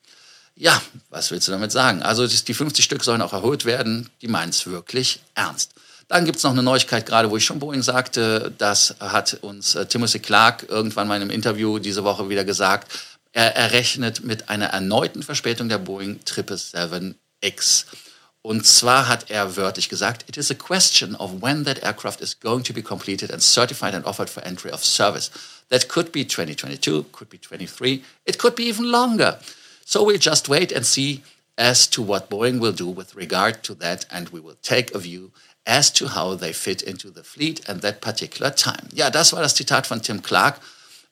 Ja, 0.56 0.82
was 1.08 1.30
willst 1.30 1.48
du 1.48 1.52
damit 1.52 1.72
sagen? 1.72 2.02
Also 2.02 2.26
die 2.26 2.52
50 2.52 2.84
Stück 2.84 3.02
sollen 3.02 3.22
auch 3.22 3.32
erhöht 3.32 3.64
werden. 3.64 4.10
Die 4.20 4.28
meinen 4.28 4.50
es 4.50 4.66
wirklich 4.66 5.20
ernst. 5.34 5.72
Dann 6.08 6.26
gibt 6.26 6.36
es 6.36 6.42
noch 6.42 6.50
eine 6.50 6.62
Neuigkeit, 6.62 7.06
gerade 7.06 7.30
wo 7.30 7.38
ich 7.38 7.46
schon 7.46 7.60
Boeing 7.60 7.82
sagte, 7.82 8.52
das 8.58 8.96
hat 9.00 9.38
uns 9.40 9.74
äh, 9.74 9.86
Timothy 9.86 10.18
Clark 10.18 10.66
irgendwann 10.68 11.08
mal 11.08 11.16
in 11.16 11.22
einem 11.22 11.30
Interview 11.30 11.78
diese 11.78 12.04
Woche 12.04 12.28
wieder 12.28 12.44
gesagt. 12.44 12.92
Er, 13.32 13.56
er 13.56 13.72
rechnet 13.72 14.22
mit 14.22 14.50
einer 14.50 14.66
erneuten 14.66 15.22
Verspätung 15.22 15.70
der 15.70 15.78
Boeing 15.78 16.20
777X. 16.26 17.86
Und 18.46 18.64
zwar 18.64 19.08
hat 19.08 19.28
er 19.28 19.56
wörtlich 19.56 19.88
gesagt, 19.88 20.24
it 20.28 20.36
is 20.36 20.52
a 20.52 20.54
question 20.54 21.16
of 21.16 21.42
when 21.42 21.64
that 21.64 21.82
aircraft 21.82 22.20
is 22.20 22.38
going 22.38 22.62
to 22.62 22.72
be 22.72 22.80
completed 22.80 23.32
and 23.32 23.42
certified 23.42 23.92
and 23.92 24.06
offered 24.06 24.30
for 24.30 24.40
entry 24.44 24.70
of 24.70 24.84
service. 24.84 25.32
That 25.68 25.88
could 25.88 26.12
be 26.12 26.24
2022, 26.24 27.06
could 27.10 27.28
be 27.28 27.38
23, 27.38 28.04
it 28.24 28.38
could 28.38 28.54
be 28.54 28.68
even 28.68 28.92
longer. 28.92 29.40
So 29.84 30.04
we'll 30.04 30.18
just 30.18 30.48
wait 30.48 30.70
and 30.70 30.86
see 30.86 31.24
as 31.58 31.88
to 31.88 32.00
what 32.00 32.30
Boeing 32.30 32.60
will 32.60 32.70
do 32.70 32.86
with 32.86 33.16
regard 33.16 33.64
to 33.64 33.74
that 33.80 34.06
and 34.12 34.28
we 34.28 34.38
will 34.38 34.58
take 34.62 34.94
a 34.94 35.00
view 35.00 35.32
as 35.66 35.90
to 35.94 36.06
how 36.06 36.36
they 36.36 36.52
fit 36.52 36.82
into 36.82 37.10
the 37.10 37.24
fleet 37.24 37.68
at 37.68 37.82
that 37.82 38.00
particular 38.00 38.52
time. 38.52 38.88
Ja, 38.92 39.10
das 39.10 39.32
war 39.32 39.42
das 39.42 39.56
Zitat 39.56 39.88
von 39.88 40.02
Tim 40.02 40.22
Clark. 40.22 40.60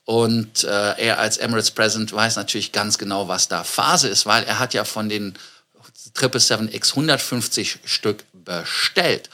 Und 0.04 0.62
äh, 0.62 0.68
er 0.98 1.18
als 1.18 1.38
Emirates 1.38 1.72
President 1.72 2.12
weiß 2.12 2.36
natürlich 2.36 2.70
ganz 2.70 2.96
genau, 2.96 3.26
was 3.26 3.48
da 3.48 3.64
Phase 3.64 4.06
ist, 4.06 4.24
weil 4.24 4.44
er 4.44 4.60
hat 4.60 4.74
ja 4.74 4.84
von 4.84 5.08
den 5.08 5.34
777X 6.16 6.90
150 6.90 7.78
Stück 7.84 8.24
bestellt. 8.32 9.30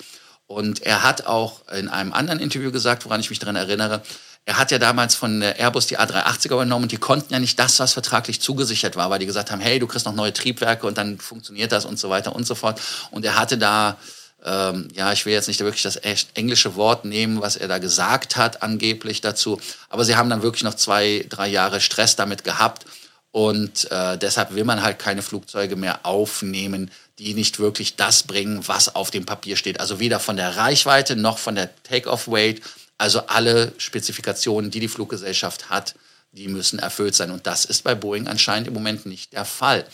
Und 0.47 0.83
er 0.83 1.03
hat 1.03 1.27
auch 1.27 1.69
in 1.69 1.89
einem 1.89 2.13
anderen 2.13 2.41
Interview 2.41 2.73
gesagt, 2.73 3.05
woran 3.05 3.21
ich 3.21 3.31
mich 3.31 3.39
daran 3.39 3.57
erinnere, 3.57 4.03
er 4.47 4.59
hat 4.59 4.71
ja 4.71 4.79
damals 4.79 5.15
von 5.15 5.43
Airbus 5.43 5.87
die 5.87 5.99
A380er 5.99 6.55
übernommen 6.55 6.85
und 6.85 6.93
die 6.93 6.97
konnten 6.97 7.33
ja 7.33 7.39
nicht 7.39 7.59
das, 7.59 7.79
was 7.79 7.93
vertraglich 7.93 8.41
zugesichert 8.41 8.97
war, 8.97 9.11
weil 9.11 9.19
die 9.19 9.27
gesagt 9.27 9.51
haben, 9.51 9.61
hey, 9.61 9.79
du 9.79 9.87
kriegst 9.87 10.07
noch 10.07 10.15
neue 10.15 10.33
Triebwerke 10.33 10.87
und 10.87 10.99
dann 10.99 11.19
funktioniert 11.19 11.71
das 11.71 11.85
und 11.85 11.99
so 11.99 12.11
weiter 12.11 12.35
und 12.35 12.47
so 12.47 12.55
fort. 12.55 12.81
Und 13.11 13.25
er 13.25 13.39
hatte 13.39 13.59
da, 13.59 13.97
ähm, 14.45 14.89
ja, 14.95 15.13
ich 15.13 15.27
will 15.27 15.35
jetzt 15.35 15.47
nicht 15.47 15.61
wirklich 15.61 15.83
das 15.83 15.97
englische 16.35 16.75
Wort 16.75 17.05
nehmen, 17.05 17.41
was 17.41 17.57
er 17.57 17.69
da 17.69 17.79
gesagt 17.79 18.37
hat, 18.37 18.63
angeblich 18.63 19.21
dazu, 19.21 19.61
aber 19.89 20.05
sie 20.05 20.17
haben 20.17 20.31
dann 20.31 20.43
wirklich 20.43 20.65
noch 20.65 20.75
zwei, 20.75 21.25
drei 21.29 21.47
Jahre 21.47 21.81
Stress 21.81 22.17
damit 22.17 22.43
gehabt 22.43 22.87
und 23.33 23.91
äh, 23.91 24.19
deshalb 24.19 24.55
will 24.55 24.65
man 24.65 24.83
halt 24.83 24.99
keine 24.99 25.23
Flugzeuge 25.23 25.77
mehr 25.77 26.05
aufnehmen, 26.05 26.91
die 27.19 27.35
nicht 27.35 27.59
wirklich 27.61 27.97
das 27.97 28.25
bringen, 28.25 28.67
was 28.67 28.95
auf 28.95 29.11
dem 29.11 29.25
Papier 29.25 29.57
steht. 29.57 29.79
Also 29.79 30.01
weder 30.01 30.19
von 30.19 30.37
der 30.37 30.57
Reichweite 30.57 31.15
noch 31.17 31.39
von 31.39 31.55
der 31.55 31.71
Take-off-Weight. 31.85 32.61
Also 32.99 33.27
alle 33.29 33.73
Spezifikationen, 33.79 34.71
die 34.71 34.81
die 34.81 34.89
Fluggesellschaft 34.89 35.71
hat, 35.71 35.95
die 36.33 36.49
müssen 36.49 36.79
erfüllt 36.79 37.15
sein. 37.15 37.31
Und 37.31 37.47
das 37.47 37.65
ist 37.65 37.85
bei 37.85 37.95
Boeing 37.95 38.27
anscheinend 38.27 38.69
im 38.69 38.75
Moment 38.75 39.07
nicht 39.07 39.33
der 39.33 39.45
Fall. 39.45 39.87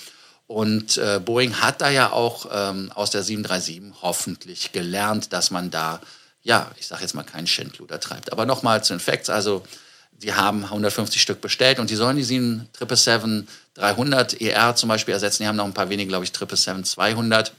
Und 0.47 0.97
äh, 0.97 1.21
Boeing 1.23 1.61
hat 1.61 1.81
da 1.81 1.91
ja 1.91 2.13
auch 2.13 2.47
ähm, 2.51 2.91
aus 2.95 3.11
der 3.11 3.23
737 3.23 4.01
hoffentlich 4.03 4.73
gelernt, 4.73 5.33
dass 5.33 5.51
man 5.51 5.71
da, 5.71 6.01
ja, 6.43 6.71
ich 6.79 6.87
sage 6.87 7.03
jetzt 7.03 7.15
mal, 7.15 7.25
keinen 7.25 7.49
Schindluder 7.49 8.01
treibt. 8.01 8.33
Aber 8.33 8.47
nochmal 8.47 8.83
zu 8.83 8.95
den 8.95 9.01
Facts. 9.01 9.29
Also 9.29 9.63
die 10.23 10.35
haben 10.35 10.65
150 10.65 11.21
Stück 11.21 11.41
bestellt 11.41 11.79
und 11.79 11.91
die 11.91 11.97
sollen 11.97 12.17
die 12.17 12.25
777 12.25 13.49
300 13.75 14.41
ER 14.41 14.75
zum 14.75 14.89
Beispiel 14.89 15.15
ersetzen. 15.15 15.43
Die 15.43 15.49
haben 15.49 15.57
noch 15.57 15.67
ein 15.67 15.75
paar 15.75 15.91
wenige, 15.91 16.09
glaube 16.09 16.25
ich, 16.25 16.31
777 16.31 16.95
200. 16.95 17.53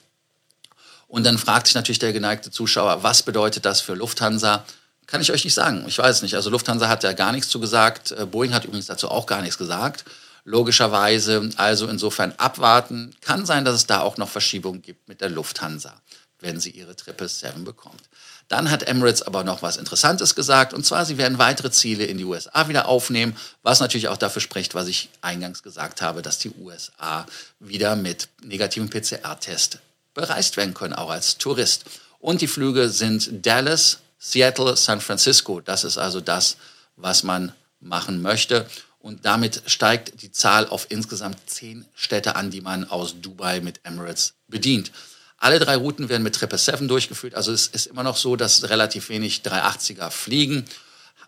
Und 1.07 1.25
dann 1.25 1.37
fragt 1.37 1.67
sich 1.67 1.75
natürlich 1.75 1.99
der 1.99 2.13
geneigte 2.13 2.51
Zuschauer, 2.51 3.03
was 3.03 3.23
bedeutet 3.23 3.65
das 3.65 3.81
für 3.81 3.93
Lufthansa? 3.93 4.65
Kann 5.05 5.21
ich 5.21 5.31
euch 5.31 5.45
nicht 5.45 5.53
sagen. 5.53 5.85
Ich 5.87 5.97
weiß 5.97 6.21
nicht. 6.21 6.35
Also 6.35 6.49
Lufthansa 6.49 6.89
hat 6.89 7.03
ja 7.03 7.13
gar 7.13 7.31
nichts 7.31 7.47
zu 7.47 7.61
gesagt. 7.61 8.11
Äh, 8.11 8.25
Boeing 8.25 8.53
hat 8.53 8.65
übrigens 8.65 8.87
dazu 8.87 9.09
auch 9.09 9.25
gar 9.25 9.41
nichts 9.41 9.57
gesagt. 9.57 10.03
Logischerweise. 10.43 11.49
Also 11.55 11.87
insofern 11.87 12.33
abwarten. 12.37 13.15
Kann 13.21 13.45
sein, 13.45 13.63
dass 13.63 13.75
es 13.75 13.87
da 13.87 14.01
auch 14.01 14.17
noch 14.17 14.27
Verschiebungen 14.27 14.81
gibt 14.81 15.07
mit 15.07 15.21
der 15.21 15.29
Lufthansa, 15.29 15.93
wenn 16.39 16.59
sie 16.59 16.71
ihre 16.71 16.93
777 16.93 17.63
bekommt. 17.63 18.01
Dann 18.47 18.71
hat 18.71 18.83
Emirates 18.83 19.21
aber 19.21 19.43
noch 19.43 19.61
was 19.61 19.77
Interessantes 19.77 20.35
gesagt, 20.35 20.73
und 20.73 20.85
zwar, 20.85 21.05
sie 21.05 21.17
werden 21.17 21.37
weitere 21.37 21.71
Ziele 21.71 22.05
in 22.05 22.17
die 22.17 22.23
USA 22.23 22.69
wieder 22.69 22.87
aufnehmen, 22.87 23.35
was 23.63 23.79
natürlich 23.79 24.07
auch 24.07 24.17
dafür 24.17 24.41
spricht, 24.41 24.75
was 24.75 24.87
ich 24.87 25.09
eingangs 25.21 25.63
gesagt 25.63 26.01
habe, 26.01 26.21
dass 26.21 26.39
die 26.39 26.51
USA 26.51 27.25
wieder 27.59 27.95
mit 27.95 28.29
negativem 28.41 28.89
PCR-Test 28.89 29.79
bereist 30.13 30.57
werden 30.57 30.73
können, 30.73 30.93
auch 30.93 31.09
als 31.09 31.37
Tourist. 31.37 31.85
Und 32.19 32.41
die 32.41 32.47
Flüge 32.47 32.89
sind 32.89 33.45
Dallas, 33.45 33.99
Seattle, 34.19 34.75
San 34.75 35.01
Francisco. 35.01 35.61
Das 35.61 35.83
ist 35.83 35.97
also 35.97 36.21
das, 36.21 36.57
was 36.95 37.23
man 37.23 37.51
machen 37.79 38.21
möchte. 38.21 38.65
Und 38.99 39.25
damit 39.25 39.61
steigt 39.67 40.21
die 40.21 40.31
Zahl 40.31 40.67
auf 40.67 40.87
insgesamt 40.89 41.37
zehn 41.49 41.85
Städte 41.95 42.35
an, 42.35 42.49
die 42.49 42.61
man 42.61 42.89
aus 42.89 43.21
Dubai 43.21 43.61
mit 43.61 43.79
Emirates 43.83 44.33
bedient. 44.47 44.91
Alle 45.37 45.59
drei 45.59 45.75
Routen 45.75 46.09
werden 46.09 46.23
mit 46.23 46.33
777 46.33 46.87
durchgeführt. 46.87 47.35
Also 47.35 47.51
es 47.51 47.67
ist 47.67 47.87
immer 47.87 48.03
noch 48.03 48.17
so, 48.17 48.35
dass 48.35 48.69
relativ 48.69 49.09
wenig 49.09 49.41
380er 49.41 50.09
fliegen. 50.09 50.65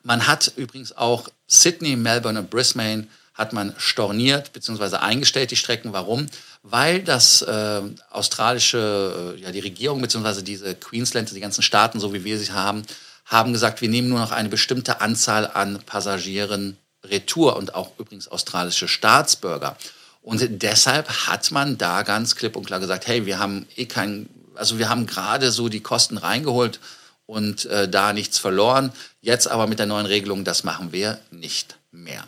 Man 0.03 0.27
hat 0.27 0.51
übrigens 0.55 0.95
auch 0.95 1.29
Sydney, 1.47 1.95
Melbourne 1.95 2.39
und 2.39 2.49
Brisbane 2.49 3.07
hat 3.33 3.53
man 3.53 3.73
storniert 3.77 4.51
bzw. 4.51 4.97
eingestellt, 4.97 5.51
die 5.51 5.55
Strecken. 5.55 5.93
Warum? 5.93 6.27
Weil 6.63 7.01
das 7.01 7.41
äh, 7.41 7.81
australische, 8.09 9.35
äh, 9.37 9.41
ja 9.41 9.51
die 9.51 9.59
Regierung 9.59 10.01
bzw. 10.01 10.41
diese 10.41 10.75
Queensland, 10.75 11.31
die 11.33 11.39
ganzen 11.39 11.61
Staaten, 11.61 11.99
so 11.99 12.13
wie 12.13 12.25
wir 12.25 12.37
sie 12.37 12.51
haben, 12.51 12.83
haben 13.25 13.53
gesagt, 13.53 13.81
wir 13.81 13.89
nehmen 13.89 14.09
nur 14.09 14.19
noch 14.19 14.31
eine 14.31 14.49
bestimmte 14.49 15.01
Anzahl 15.01 15.47
an 15.47 15.79
Passagieren 15.85 16.77
retour 17.05 17.55
und 17.55 17.75
auch 17.75 17.91
übrigens 17.97 18.27
australische 18.27 18.87
Staatsbürger. 18.87 19.77
Und 20.21 20.61
deshalb 20.61 21.09
hat 21.27 21.51
man 21.51 21.77
da 21.77 22.03
ganz 22.03 22.35
klipp 22.35 22.55
und 22.55 22.65
klar 22.65 22.79
gesagt, 22.79 23.07
hey, 23.07 23.25
wir 23.25 23.39
haben 23.39 23.65
eh 23.75 23.85
kein, 23.85 24.29
also 24.55 24.77
wir 24.77 24.89
haben 24.89 25.05
gerade 25.05 25.51
so 25.51 25.69
die 25.69 25.79
Kosten 25.79 26.17
reingeholt 26.17 26.79
und 27.25 27.65
äh, 27.65 27.87
da 27.87 28.13
nichts 28.13 28.37
verloren. 28.37 28.91
Jetzt 29.21 29.47
aber 29.47 29.67
mit 29.67 29.79
der 29.79 29.85
neuen 29.85 30.05
Regelung, 30.05 30.43
das 30.43 30.63
machen 30.63 30.91
wir 30.91 31.19
nicht 31.31 31.77
mehr. 31.91 32.27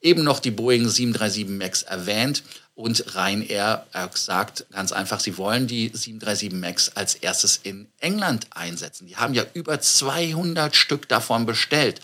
Eben 0.00 0.24
noch 0.24 0.40
die 0.40 0.50
Boeing 0.50 0.88
737 0.88 1.48
MAX 1.48 1.82
erwähnt 1.82 2.42
und 2.74 3.16
Ryanair 3.16 3.86
sagt 4.14 4.66
ganz 4.70 4.92
einfach, 4.92 5.18
sie 5.18 5.36
wollen 5.36 5.66
die 5.66 5.90
737 5.92 6.52
MAX 6.52 6.92
als 6.94 7.16
erstes 7.16 7.58
in 7.62 7.88
England 7.98 8.46
einsetzen. 8.50 9.08
Die 9.08 9.16
haben 9.16 9.34
ja 9.34 9.44
über 9.52 9.80
200 9.80 10.76
Stück 10.76 11.08
davon 11.08 11.44
bestellt 11.44 12.00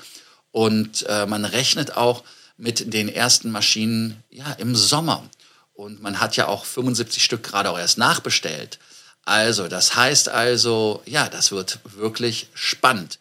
und 0.51 1.07
äh, 1.09 1.27
man 1.27 1.45
rechnet 1.45 1.97
auch 1.97 2.25
mit 2.57 2.93
den 2.93 3.09
ersten 3.09 3.51
Maschinen 3.51 4.23
ja, 4.31 4.53
im 4.53 4.75
Sommer. 4.75 5.29
Und 5.75 6.03
man 6.03 6.21
hat 6.21 6.37
ja 6.37 6.47
auch 6.47 6.65
75 6.65 7.23
Stück 7.23 7.43
gerade 7.43 7.71
auch 7.71 7.79
erst 7.79 7.99
nachbestellt. 7.99 8.79
Also, 9.25 9.69
das 9.69 9.97
heißt 9.97 10.29
also, 10.29 11.03
ja, 11.07 11.29
das 11.29 11.51
wird 11.51 11.81
wirklich 11.97 12.49
spannend. 12.55 13.19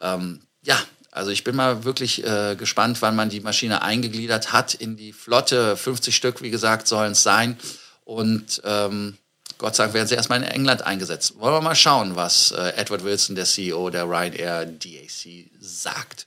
Ähm, 0.00 0.40
ja, 0.62 0.80
also 1.10 1.30
ich 1.30 1.44
bin 1.44 1.54
mal 1.54 1.84
wirklich 1.84 2.24
äh, 2.24 2.56
gespannt, 2.56 3.02
wann 3.02 3.14
man 3.14 3.28
die 3.28 3.40
Maschine 3.40 3.82
eingegliedert 3.82 4.52
hat 4.52 4.74
in 4.74 4.96
die 4.96 5.12
Flotte. 5.12 5.76
50 5.76 6.16
Stück, 6.16 6.42
wie 6.42 6.50
gesagt, 6.50 6.88
sollen 6.88 7.12
es 7.12 7.22
sein. 7.22 7.58
Und 8.04 8.62
ähm, 8.64 9.18
Gott 9.58 9.76
sei 9.76 9.84
Dank 9.84 9.94
werden 9.94 10.08
sie 10.08 10.14
erstmal 10.14 10.42
in 10.42 10.48
England 10.48 10.82
eingesetzt. 10.82 11.38
Wollen 11.38 11.54
wir 11.54 11.60
mal 11.60 11.76
schauen, 11.76 12.16
was 12.16 12.50
äh, 12.50 12.70
Edward 12.76 13.04
Wilson, 13.04 13.36
der 13.36 13.44
CEO 13.44 13.90
der 13.90 14.04
Ryanair 14.08 14.66
DAC, 14.66 15.50
sagt. 15.60 16.26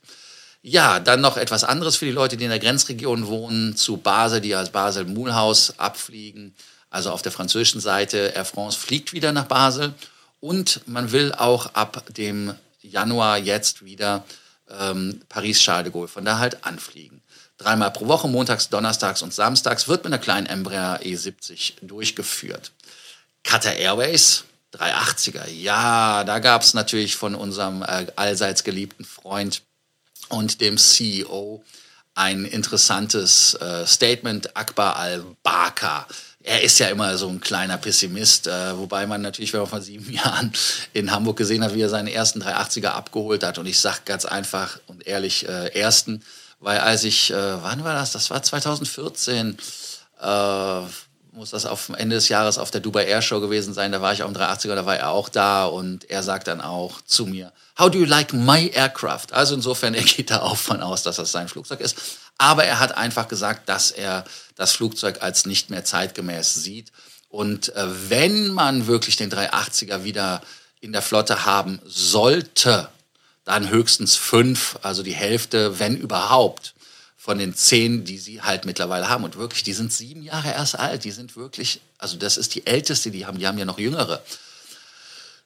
Ja, 0.68 0.98
dann 0.98 1.20
noch 1.20 1.36
etwas 1.36 1.62
anderes 1.62 1.94
für 1.94 2.06
die 2.06 2.10
Leute, 2.10 2.36
die 2.36 2.42
in 2.42 2.50
der 2.50 2.58
Grenzregion 2.58 3.28
wohnen, 3.28 3.76
zu 3.76 3.98
Basel, 3.98 4.40
die 4.40 4.52
als 4.56 4.70
Basel-Mulhouse 4.70 5.78
abfliegen. 5.78 6.56
Also 6.90 7.12
auf 7.12 7.22
der 7.22 7.30
französischen 7.30 7.80
Seite, 7.80 8.32
Air 8.34 8.44
France 8.44 8.76
fliegt 8.76 9.12
wieder 9.12 9.30
nach 9.30 9.44
Basel. 9.44 9.94
Und 10.40 10.80
man 10.88 11.12
will 11.12 11.32
auch 11.32 11.66
ab 11.74 12.02
dem 12.08 12.52
Januar 12.82 13.38
jetzt 13.38 13.84
wieder 13.84 14.24
ähm, 14.68 15.20
Paris-Charles 15.28 15.84
de 15.84 15.92
Gaulle 15.92 16.08
von 16.08 16.24
da 16.24 16.40
halt 16.40 16.64
anfliegen. 16.64 17.22
Dreimal 17.58 17.92
pro 17.92 18.08
Woche, 18.08 18.26
montags, 18.26 18.68
donnerstags 18.68 19.22
und 19.22 19.32
samstags, 19.32 19.86
wird 19.86 20.02
mit 20.02 20.12
einer 20.12 20.20
kleinen 20.20 20.48
Embraer 20.48 21.00
E70 21.00 21.74
durchgeführt. 21.82 22.72
Qatar 23.44 23.74
Airways, 23.76 24.42
380er, 24.74 25.48
ja, 25.48 26.24
da 26.24 26.40
gab 26.40 26.62
es 26.62 26.74
natürlich 26.74 27.14
von 27.14 27.36
unserem 27.36 27.82
äh, 27.82 28.08
allseits 28.16 28.64
geliebten 28.64 29.04
Freund 29.04 29.62
und 30.28 30.60
dem 30.60 30.78
CEO 30.78 31.62
ein 32.16 32.46
interessantes 32.46 33.54
äh, 33.54 33.86
Statement, 33.86 34.56
Akbar 34.56 34.96
al-Baka. 34.96 36.06
Er 36.42 36.62
ist 36.62 36.78
ja 36.78 36.88
immer 36.88 37.18
so 37.18 37.28
ein 37.28 37.40
kleiner 37.40 37.76
Pessimist, 37.76 38.46
äh, 38.46 38.76
wobei 38.78 39.06
man 39.06 39.20
natürlich, 39.20 39.52
wenn 39.52 39.60
man 39.60 39.68
vor 39.68 39.82
sieben 39.82 40.10
Jahren 40.12 40.52
in 40.94 41.10
Hamburg 41.10 41.36
gesehen 41.36 41.62
hat, 41.62 41.74
wie 41.74 41.82
er 41.82 41.90
seine 41.90 42.12
ersten 42.12 42.42
380er 42.42 42.88
abgeholt 42.88 43.44
hat. 43.44 43.58
Und 43.58 43.66
ich 43.66 43.78
sage 43.78 44.00
ganz 44.06 44.24
einfach 44.24 44.78
und 44.86 45.06
ehrlich, 45.06 45.46
äh, 45.46 45.68
ersten, 45.78 46.22
weil 46.58 46.78
als 46.78 47.04
ich, 47.04 47.30
äh, 47.30 47.62
wann 47.62 47.84
war 47.84 47.94
das? 47.94 48.12
Das 48.12 48.30
war 48.30 48.42
2014. 48.42 49.58
Muss 51.36 51.50
das 51.50 51.66
auf 51.66 51.90
Ende 51.90 52.16
des 52.16 52.30
Jahres 52.30 52.56
auf 52.56 52.70
der 52.70 52.80
Dubai 52.80 53.04
Air 53.04 53.20
Show 53.20 53.40
gewesen 53.40 53.74
sein. 53.74 53.92
Da 53.92 54.00
war 54.00 54.14
ich 54.14 54.22
auch 54.22 54.28
im 54.28 54.34
380er, 54.34 54.74
da 54.74 54.86
war 54.86 54.96
er 54.96 55.10
auch 55.10 55.28
da 55.28 55.66
und 55.66 56.08
er 56.08 56.22
sagt 56.22 56.48
dann 56.48 56.62
auch 56.62 57.02
zu 57.02 57.26
mir, 57.26 57.52
How 57.78 57.90
do 57.90 57.98
you 57.98 58.06
like 58.06 58.32
my 58.32 58.70
aircraft? 58.70 59.32
Also 59.32 59.54
insofern, 59.54 59.92
er 59.92 60.02
geht 60.02 60.30
da 60.30 60.40
auch 60.40 60.56
von 60.56 60.80
aus, 60.80 61.02
dass 61.02 61.16
das 61.16 61.30
sein 61.32 61.48
Flugzeug 61.48 61.80
ist. 61.80 61.98
Aber 62.38 62.64
er 62.64 62.80
hat 62.80 62.96
einfach 62.96 63.28
gesagt, 63.28 63.68
dass 63.68 63.90
er 63.90 64.24
das 64.54 64.72
Flugzeug 64.72 65.22
als 65.22 65.44
nicht 65.44 65.68
mehr 65.68 65.84
zeitgemäß 65.84 66.54
sieht. 66.54 66.90
Und 67.28 67.68
äh, 67.76 67.84
wenn 68.08 68.48
man 68.48 68.86
wirklich 68.86 69.16
den 69.16 69.30
380er 69.30 70.04
wieder 70.04 70.40
in 70.80 70.92
der 70.92 71.02
Flotte 71.02 71.44
haben 71.44 71.82
sollte, 71.84 72.88
dann 73.44 73.68
höchstens 73.68 74.16
fünf, 74.16 74.78
also 74.80 75.02
die 75.02 75.12
Hälfte, 75.14 75.78
wenn 75.78 75.98
überhaupt 75.98 76.72
von 77.26 77.38
den 77.38 77.56
zehn, 77.56 78.04
die 78.04 78.18
sie 78.18 78.40
halt 78.40 78.66
mittlerweile 78.66 79.08
haben. 79.08 79.24
Und 79.24 79.34
wirklich, 79.34 79.64
die 79.64 79.72
sind 79.72 79.92
sieben 79.92 80.22
Jahre 80.22 80.52
erst 80.52 80.78
alt. 80.78 81.02
Die 81.02 81.10
sind 81.10 81.34
wirklich, 81.34 81.80
also 81.98 82.16
das 82.16 82.36
ist 82.36 82.54
die 82.54 82.64
älteste, 82.68 83.10
die 83.10 83.26
haben, 83.26 83.40
die 83.40 83.48
haben 83.48 83.58
ja 83.58 83.64
noch 83.64 83.80
jüngere. 83.80 84.22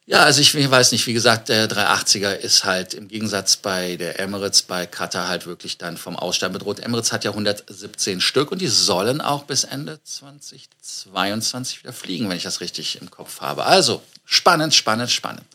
Ja, 0.05 0.25
also 0.25 0.43
ich 0.43 0.55
weiß 0.55 0.93
nicht, 0.93 1.07
wie 1.07 1.15
gesagt, 1.15 1.49
der 1.49 1.71
380er 1.71 2.35
ist 2.35 2.65
halt 2.65 2.93
im 2.93 3.09
Gegensatz 3.09 3.57
bei 3.57 3.97
der 3.97 4.21
Emirates, 4.21 4.61
bei 4.61 4.85
Qatar 4.85 5.29
halt 5.29 5.47
wirklich 5.47 5.79
dann 5.79 5.97
vom 5.97 6.17
Aussterben 6.17 6.53
bedroht. 6.53 6.81
Emirates 6.81 7.13
hat 7.13 7.25
ja 7.25 7.31
117 7.31 8.21
Stück 8.21 8.53
und 8.53 8.61
die 8.61 8.69
sollen 8.69 9.23
auch 9.23 9.45
bis 9.45 9.65
Ende 9.65 10.01
2022 10.05 11.83
wieder 11.83 11.95
fliegen, 11.95 12.29
wenn 12.29 12.37
ich 12.37 12.43
das 12.43 12.61
richtig 12.61 13.01
im 13.01 13.11
Kopf 13.11 13.41
habe. 13.41 13.65
Also 13.65 14.03
spannend, 14.27 14.75
spannend, 14.75 15.11
spannend. 15.11 15.47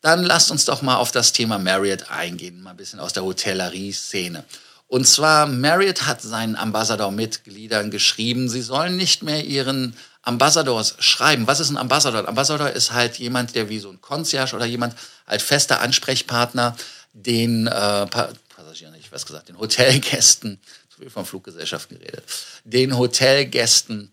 Dann 0.00 0.24
lasst 0.24 0.50
uns 0.50 0.64
doch 0.64 0.80
mal 0.80 0.96
auf 0.96 1.12
das 1.12 1.34
Thema 1.34 1.58
Marriott 1.58 2.10
eingehen, 2.10 2.62
mal 2.62 2.70
ein 2.70 2.78
bisschen 2.78 3.00
aus 3.00 3.12
der 3.12 3.24
Hotellerie-Szene. 3.24 4.44
Und 4.86 5.06
zwar, 5.06 5.46
Marriott 5.46 6.06
hat 6.06 6.22
seinen 6.22 6.56
Ambassador-Mitgliedern 6.56 7.90
geschrieben, 7.90 8.48
sie 8.48 8.62
sollen 8.62 8.96
nicht 8.96 9.22
mehr 9.22 9.44
ihren 9.44 9.96
Ambassadors 10.22 10.96
schreiben. 10.98 11.46
Was 11.46 11.60
ist 11.60 11.70
ein 11.70 11.76
Ambassador? 11.76 12.20
Ein 12.20 12.28
Ambassador 12.28 12.70
ist 12.70 12.92
halt 12.92 13.18
jemand, 13.18 13.54
der 13.54 13.68
wie 13.68 13.78
so 13.78 13.90
ein 13.90 14.00
Concierge 14.00 14.54
oder 14.56 14.66
jemand 14.66 14.94
als 15.26 15.42
fester 15.42 15.80
Ansprechpartner 15.80 16.76
den 17.12 17.66
äh, 17.66 18.06
Passagieren, 18.06 18.94
ich 18.98 19.12
weiß 19.12 19.26
gesagt, 19.26 19.48
den 19.48 19.58
Hotelgästen, 19.58 20.60
zu 20.90 21.00
viel 21.00 21.10
von 21.10 21.26
Fluggesellschaften 21.26 21.98
geredet, 21.98 22.24
den 22.64 22.96
Hotelgästen 22.96 24.12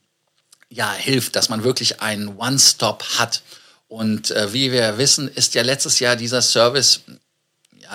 ja 0.69 0.91
hilft, 0.93 1.35
dass 1.35 1.49
man 1.49 1.63
wirklich 1.63 2.01
einen 2.01 2.37
One-Stop 2.37 3.03
hat. 3.17 3.41
Und 3.87 4.31
äh, 4.31 4.53
wie 4.53 4.71
wir 4.71 4.97
wissen, 4.97 5.27
ist 5.27 5.53
ja 5.53 5.63
letztes 5.63 5.99
Jahr 5.99 6.15
dieser 6.15 6.41
Service 6.41 7.01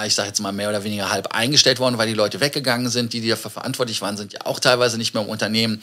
ich 0.05 0.15
sage 0.15 0.29
jetzt 0.29 0.41
mal 0.41 0.53
mehr 0.53 0.69
oder 0.69 0.85
weniger 0.85 1.11
halb 1.11 1.35
eingestellt 1.35 1.79
worden, 1.79 1.99
weil 1.99 2.09
die 2.09 2.15
Leute 2.15 2.41
weggegangen 2.41 2.91
sind. 2.91 3.13
Die, 3.13 3.21
die 3.21 3.29
dafür 3.29 3.51
verantwortlich 3.51 4.03
waren, 4.03 4.17
sind 4.17 4.33
ja 4.33 4.41
auch 4.45 4.61
teilweise 4.61 4.99
nicht 4.99 5.15
mehr 5.15 5.23
im 5.23 5.29
Unternehmen. 5.29 5.81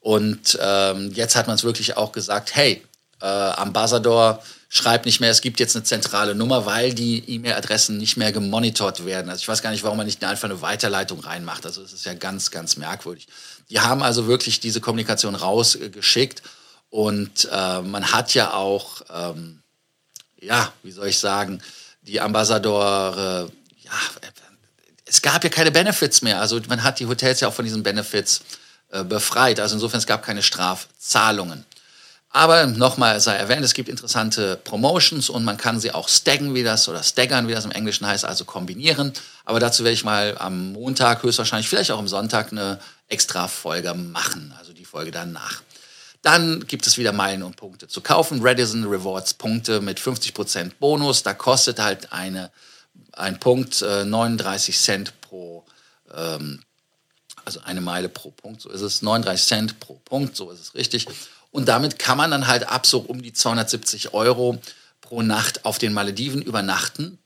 Und 0.00 0.58
ähm, 0.60 1.12
jetzt 1.14 1.34
hat 1.36 1.46
man 1.46 1.56
es 1.56 1.64
wirklich 1.64 1.96
auch 1.96 2.12
gesagt, 2.12 2.54
hey, 2.54 2.82
äh, 3.22 3.26
Ambassador 3.26 4.42
schreibt 4.68 5.06
nicht 5.06 5.20
mehr, 5.20 5.30
es 5.30 5.40
gibt 5.40 5.60
jetzt 5.60 5.76
eine 5.76 5.84
zentrale 5.84 6.34
Nummer, 6.34 6.66
weil 6.66 6.92
die 6.92 7.22
E-Mail-Adressen 7.26 7.96
nicht 7.96 8.16
mehr 8.16 8.32
gemonitort 8.32 9.06
werden. 9.06 9.30
Also 9.30 9.40
ich 9.40 9.48
weiß 9.48 9.62
gar 9.62 9.70
nicht, 9.70 9.84
warum 9.84 9.96
man 9.96 10.06
nicht 10.06 10.22
einfach 10.24 10.44
eine 10.44 10.60
Weiterleitung 10.60 11.20
reinmacht. 11.20 11.64
Also 11.64 11.80
es 11.82 11.92
ist 11.92 12.04
ja 12.04 12.14
ganz, 12.14 12.50
ganz 12.50 12.76
merkwürdig. 12.76 13.28
Die 13.70 13.80
haben 13.80 14.02
also 14.02 14.26
wirklich 14.26 14.60
diese 14.60 14.80
Kommunikation 14.80 15.36
rausgeschickt 15.36 16.42
und 16.90 17.48
äh, 17.50 17.80
man 17.82 18.12
hat 18.12 18.34
ja 18.34 18.52
auch, 18.52 19.02
ähm, 19.14 19.62
ja, 20.40 20.72
wie 20.82 20.92
soll 20.92 21.08
ich 21.08 21.18
sagen, 21.18 21.62
die 22.06 22.20
Ambassadore, 22.20 23.50
ja, 23.82 23.92
es 25.06 25.22
gab 25.22 25.44
ja 25.44 25.50
keine 25.50 25.70
Benefits 25.70 26.22
mehr. 26.22 26.40
Also 26.40 26.60
man 26.68 26.82
hat 26.82 27.00
die 27.00 27.06
Hotels 27.06 27.40
ja 27.40 27.48
auch 27.48 27.54
von 27.54 27.64
diesen 27.64 27.82
Benefits 27.82 28.40
äh, 28.90 29.04
befreit. 29.04 29.60
Also 29.60 29.74
insofern 29.76 29.98
es 29.98 30.06
gab 30.06 30.22
keine 30.22 30.42
Strafzahlungen. 30.42 31.64
Aber 32.30 32.66
nochmal 32.66 33.20
sei 33.20 33.36
erwähnt, 33.36 33.64
es 33.64 33.74
gibt 33.74 33.88
interessante 33.88 34.56
Promotions 34.56 35.30
und 35.30 35.44
man 35.44 35.56
kann 35.56 35.78
sie 35.78 35.92
auch 35.92 36.08
staggen, 36.08 36.52
wie 36.52 36.64
das, 36.64 36.88
oder 36.88 37.00
staggern, 37.04 37.46
wie 37.46 37.52
das 37.52 37.64
im 37.64 37.70
Englischen 37.70 38.08
heißt, 38.08 38.24
also 38.24 38.44
kombinieren. 38.44 39.12
Aber 39.44 39.60
dazu 39.60 39.84
werde 39.84 39.94
ich 39.94 40.02
mal 40.02 40.36
am 40.38 40.72
Montag 40.72 41.22
höchstwahrscheinlich, 41.22 41.68
vielleicht 41.68 41.92
auch 41.92 41.98
am 42.00 42.08
Sonntag 42.08 42.50
eine 42.50 42.80
extra 43.08 43.46
Folge 43.46 43.94
machen, 43.94 44.52
also 44.58 44.72
die 44.72 44.84
Folge 44.84 45.12
danach. 45.12 45.62
Dann 46.24 46.66
gibt 46.66 46.86
es 46.86 46.96
wieder 46.96 47.12
Meilen 47.12 47.42
und 47.42 47.56
Punkte 47.56 47.86
zu 47.86 48.00
kaufen. 48.00 48.40
Redison 48.40 48.84
Rewards 48.84 49.34
Punkte 49.34 49.82
mit 49.82 50.00
50% 50.00 50.70
Bonus. 50.80 51.22
Da 51.22 51.34
kostet 51.34 51.78
halt 51.78 52.14
eine, 52.14 52.50
ein 53.12 53.38
Punkt 53.38 53.82
äh, 53.82 54.06
39 54.06 54.78
Cent 54.78 55.20
pro, 55.20 55.66
ähm, 56.14 56.62
also 57.44 57.60
eine 57.60 57.82
Meile 57.82 58.08
pro 58.08 58.30
Punkt, 58.30 58.62
so 58.62 58.70
ist 58.70 58.80
es. 58.80 59.02
39 59.02 59.46
Cent 59.46 59.80
pro 59.80 60.00
Punkt, 60.06 60.34
so 60.34 60.50
ist 60.50 60.60
es 60.60 60.74
richtig. 60.74 61.06
Und 61.50 61.68
damit 61.68 61.98
kann 61.98 62.16
man 62.16 62.30
dann 62.30 62.46
halt 62.46 62.68
ab 62.68 62.86
so 62.86 63.00
um 63.00 63.20
die 63.20 63.34
270 63.34 64.14
Euro 64.14 64.58
pro 65.02 65.20
Nacht 65.20 65.66
auf 65.66 65.76
den 65.76 65.92
Malediven 65.92 66.40
übernachten. 66.40 67.18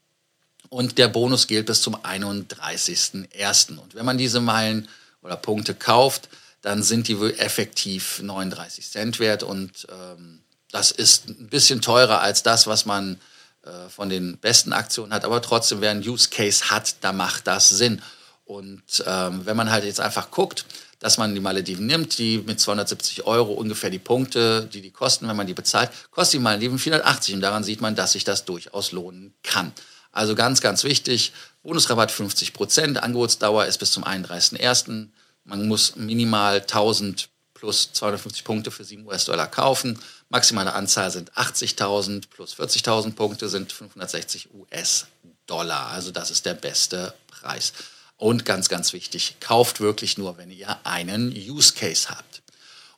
Und 0.70 0.98
der 0.98 1.06
Bonus 1.06 1.46
gilt 1.46 1.66
bis 1.66 1.82
zum 1.82 1.94
31.01. 1.94 3.78
Und 3.78 3.94
wenn 3.94 4.04
man 4.04 4.18
diese 4.18 4.40
Meilen 4.40 4.88
oder 5.22 5.36
Punkte 5.36 5.76
kauft, 5.76 6.28
dann 6.68 6.82
sind 6.82 7.08
die 7.08 7.18
effektiv 7.38 8.20
39 8.22 8.90
Cent 8.90 9.20
wert 9.20 9.42
und 9.42 9.86
ähm, 9.90 10.40
das 10.70 10.90
ist 10.90 11.26
ein 11.26 11.48
bisschen 11.48 11.80
teurer 11.80 12.20
als 12.20 12.42
das, 12.42 12.66
was 12.66 12.84
man 12.84 13.18
äh, 13.62 13.88
von 13.88 14.10
den 14.10 14.36
besten 14.36 14.74
Aktionen 14.74 15.14
hat, 15.14 15.24
aber 15.24 15.40
trotzdem, 15.40 15.80
wer 15.80 15.92
einen 15.92 16.06
Use 16.06 16.28
Case 16.28 16.68
hat, 16.68 16.96
da 17.00 17.14
macht 17.14 17.46
das 17.46 17.70
Sinn. 17.70 18.02
Und 18.44 18.82
ähm, 19.06 19.46
wenn 19.46 19.56
man 19.56 19.70
halt 19.70 19.84
jetzt 19.84 19.98
einfach 19.98 20.30
guckt, 20.30 20.66
dass 20.98 21.16
man 21.16 21.34
die 21.34 21.40
Malediven 21.40 21.86
nimmt, 21.86 22.18
die 22.18 22.36
mit 22.46 22.60
270 22.60 23.24
Euro 23.24 23.54
ungefähr 23.54 23.88
die 23.88 23.98
Punkte, 23.98 24.68
die 24.70 24.82
die 24.82 24.90
kosten, 24.90 25.26
wenn 25.26 25.36
man 25.36 25.46
die 25.46 25.54
bezahlt, 25.54 25.90
kostet 26.10 26.34
die 26.34 26.42
Malediven 26.42 26.78
480 26.78 27.36
und 27.36 27.40
daran 27.40 27.64
sieht 27.64 27.80
man, 27.80 27.94
dass 27.94 28.12
sich 28.12 28.24
das 28.24 28.44
durchaus 28.44 28.92
lohnen 28.92 29.32
kann. 29.42 29.72
Also 30.12 30.34
ganz, 30.34 30.60
ganz 30.60 30.84
wichtig, 30.84 31.32
Bonusrabatt 31.62 32.10
50 32.10 32.52
Prozent, 32.52 33.02
Angebotsdauer 33.02 33.64
ist 33.64 33.78
bis 33.78 33.90
zum 33.90 34.04
31.01. 34.04 35.08
Man 35.48 35.66
muss 35.66 35.96
minimal 35.96 36.60
1000 36.60 37.30
plus 37.54 37.90
250 37.92 38.44
Punkte 38.44 38.70
für 38.70 38.84
7 38.84 39.06
US-Dollar 39.06 39.46
kaufen. 39.46 39.98
Maximale 40.28 40.74
Anzahl 40.74 41.10
sind 41.10 41.32
80.000 41.32 42.28
plus 42.28 42.54
40.000 42.54 43.14
Punkte 43.14 43.48
sind 43.48 43.72
560 43.72 44.50
US-Dollar. 44.52 45.86
Also 45.88 46.10
das 46.10 46.30
ist 46.30 46.44
der 46.44 46.52
beste 46.52 47.14
Preis. 47.28 47.72
Und 48.18 48.44
ganz, 48.44 48.68
ganz 48.68 48.92
wichtig, 48.92 49.36
kauft 49.40 49.80
wirklich 49.80 50.18
nur, 50.18 50.36
wenn 50.36 50.50
ihr 50.50 50.78
einen 50.84 51.32
Use 51.32 51.72
Case 51.72 52.10
habt. 52.10 52.42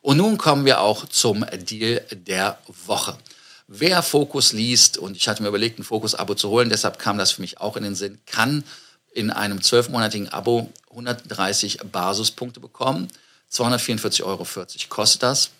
Und 0.01 0.17
nun 0.17 0.37
kommen 0.37 0.65
wir 0.65 0.81
auch 0.81 1.05
zum 1.05 1.45
Deal 1.53 2.05
der 2.11 2.57
Woche. 2.85 3.17
Wer 3.67 4.03
Fokus 4.03 4.51
liest, 4.51 4.97
und 4.97 5.15
ich 5.15 5.29
hatte 5.29 5.41
mir 5.41 5.49
überlegt, 5.49 5.79
ein 5.79 5.85
Fokus-Abo 5.85 6.35
zu 6.35 6.49
holen, 6.49 6.69
deshalb 6.69 6.99
kam 6.99 7.17
das 7.17 7.31
für 7.31 7.41
mich 7.41 7.61
auch 7.61 7.77
in 7.77 7.83
den 7.83 7.95
Sinn, 7.95 8.19
kann 8.25 8.65
in 9.11 9.29
einem 9.29 9.61
zwölfmonatigen 9.61 10.29
Abo 10.29 10.71
130 10.91 11.79
Basispunkte 11.91 12.59
bekommen. 12.59 13.07
244,40 13.51 14.23
Euro 14.23 14.47
kostet 14.89 15.23
das. 15.23 15.51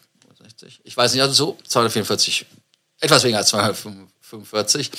Ich 0.84 0.96
weiß 0.96 1.14
nicht, 1.14 1.22
also 1.22 1.34
so 1.34 1.58
244, 1.68 2.46
etwas 3.00 3.24
weniger 3.24 3.40
als 3.40 3.50
245 3.50 4.92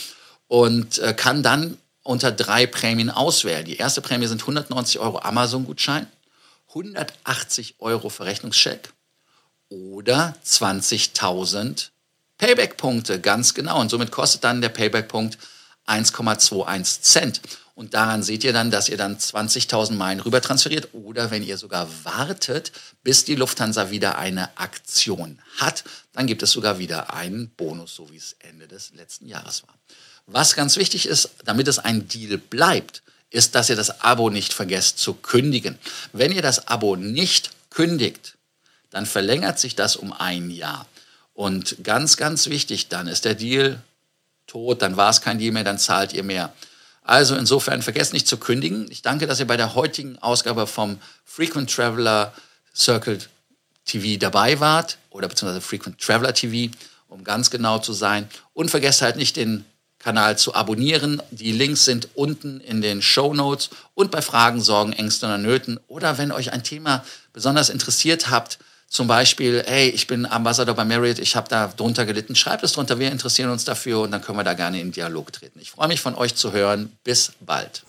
und 0.48 0.98
äh, 0.98 1.14
kann 1.14 1.42
dann 1.42 1.78
unter 2.02 2.32
drei 2.32 2.66
Prämien 2.66 3.10
auswählen. 3.10 3.64
Die 3.64 3.76
erste 3.76 4.00
Prämie 4.00 4.26
sind 4.26 4.42
190 4.42 4.98
Euro 4.98 5.20
Amazon-Gutschein, 5.20 6.06
180 6.68 7.76
Euro 7.78 8.08
Verrechnungscheck 8.08 8.92
oder 9.68 10.36
20.000 10.44 11.88
Payback-Punkte, 12.38 13.20
ganz 13.20 13.54
genau. 13.54 13.80
Und 13.80 13.90
somit 13.90 14.10
kostet 14.10 14.42
dann 14.44 14.60
der 14.60 14.68
Payback-Punkt 14.70 15.38
1,21 15.87 17.01
Cent. 17.03 17.40
Und 17.75 17.95
daran 17.95 18.23
seht 18.23 18.45
ihr 18.45 18.53
dann, 18.53 18.71
dass 18.71 18.88
ihr 18.88 18.99
dann 18.99 19.16
20.000 19.16 19.92
Meilen 19.95 20.21
rüber 20.21 20.42
transferiert 20.42 20.88
oder 20.92 21.31
wenn 21.31 21.42
ihr 21.42 21.57
sogar 21.57 21.88
wartet, 22.05 22.71
bis 23.03 23.25
die 23.25 23.35
Lufthansa 23.35 23.90
wieder 23.90 24.18
eine 24.18 24.57
Aktion 24.59 25.38
hat, 25.57 25.85
dann 26.12 26.27
gibt 26.27 26.42
es 26.42 26.51
sogar 26.51 26.79
wieder 26.79 27.14
einen 27.14 27.49
Bonus, 27.51 27.95
so 27.95 28.11
wie 28.11 28.18
es 28.18 28.37
Ende 28.40 28.68
des 28.68 28.92
letzten 28.95 29.27
Jahres 29.27 29.62
war. 29.62 29.75
Was 30.27 30.55
ganz 30.55 30.77
wichtig 30.77 31.07
ist, 31.07 31.31
damit 31.45 31.66
es 31.66 31.79
ein 31.79 32.09
Deal 32.09 32.37
bleibt, 32.38 33.03
ist, 33.31 33.55
dass 33.55 33.71
ihr 33.71 33.77
das 33.77 34.03
Abo 34.03 34.29
nicht 34.29 34.53
vergesst 34.53 34.99
zu 34.99 35.14
kündigen. 35.14 35.79
Wenn 36.12 36.33
ihr 36.33 36.42
das 36.42 36.68
Abo 36.68 36.97
nicht 36.97 37.51
kündigt, 37.71 38.37
dann 38.90 39.07
verlängert 39.07 39.59
sich 39.59 39.75
das 39.75 39.97
um 39.97 40.12
ein 40.12 40.51
Jahr. 40.51 40.87
Und 41.33 41.83
ganz, 41.83 42.18
ganz 42.18 42.49
wichtig, 42.49 42.88
dann 42.88 43.09
ist 43.09 43.25
der 43.25 43.35
Deal 43.35 43.83
tot, 44.46 44.83
dann 44.83 44.96
war 44.96 45.11
es 45.11 45.20
kein 45.20 45.38
Deal 45.38 45.52
mehr, 45.52 45.64
dann 45.64 45.78
zahlt 45.78 46.12
ihr 46.12 46.22
mehr. 46.22 46.52
Also 47.02 47.35
insofern 47.35 47.83
vergesst 47.83 48.12
nicht 48.12 48.28
zu 48.28 48.37
kündigen. 48.37 48.87
Ich 48.90 49.02
danke, 49.02 49.26
dass 49.26 49.40
ihr 49.40 49.46
bei 49.46 49.57
der 49.57 49.74
heutigen 49.74 50.18
Ausgabe 50.20 50.66
vom 50.66 50.98
Frequent 51.24 51.74
Traveler 51.74 52.33
Circle 52.74 53.18
TV 53.85 54.18
dabei 54.18 54.61
wart 54.61 54.98
oder 55.11 55.28
beziehungsweise 55.28 55.61
Frequent 55.61 56.00
Traveler 56.00 56.33
TV, 56.33 56.72
um 57.09 57.24
ganz 57.24 57.50
genau 57.50 57.78
zu 57.78 57.92
sein. 57.92 58.28
Und 58.55 58.70
vergesst 58.70 59.02
halt 59.02 59.16
nicht 59.16 59.37
den 59.37 59.64
Kanal 59.98 60.37
zu 60.38 60.55
abonnieren. 60.55 61.22
Die 61.31 61.52
Links 61.52 61.85
sind 61.85 62.09
unten 62.14 62.61
in 62.61 62.83
den 62.83 63.02
Show 63.02 63.35
Notes 63.35 63.70
und 63.94 64.11
bei 64.11 64.22
Fragen, 64.22 64.61
Sorgen, 64.61 64.92
Ängsten 64.92 65.28
oder 65.28 65.38
Nöten 65.38 65.81
oder 65.88 66.18
wenn 66.18 66.33
euch 66.33 66.52
ein 66.52 66.64
Thema 66.64 67.05
besonders 67.33 67.68
interessiert 67.68 68.31
habt, 68.31 68.59
zum 68.92 69.07
Beispiel, 69.07 69.64
hey, 69.66 69.88
ich 69.88 70.07
bin 70.07 70.26
Ambassador 70.26 70.74
bei 70.74 70.85
Marriott, 70.85 71.18
ich 71.18 71.35
habe 71.35 71.48
da 71.48 71.72
drunter 71.74 72.05
gelitten, 72.05 72.37
schreibt 72.37 72.62
es 72.62 72.72
drunter, 72.72 72.98
wir 72.98 73.11
interessieren 73.11 73.48
uns 73.50 73.64
dafür 73.64 74.00
und 74.00 74.11
dann 74.11 74.20
können 74.20 74.37
wir 74.37 74.44
da 74.44 74.52
gerne 74.52 74.78
in 74.81 74.92
Dialog 74.92 75.33
treten. 75.33 75.59
Ich 75.61 75.70
freue 75.70 75.88
mich 75.88 76.02
von 76.02 76.14
euch 76.14 76.35
zu 76.35 76.52
hören. 76.52 76.92
Bis 77.02 77.33
bald. 77.40 77.85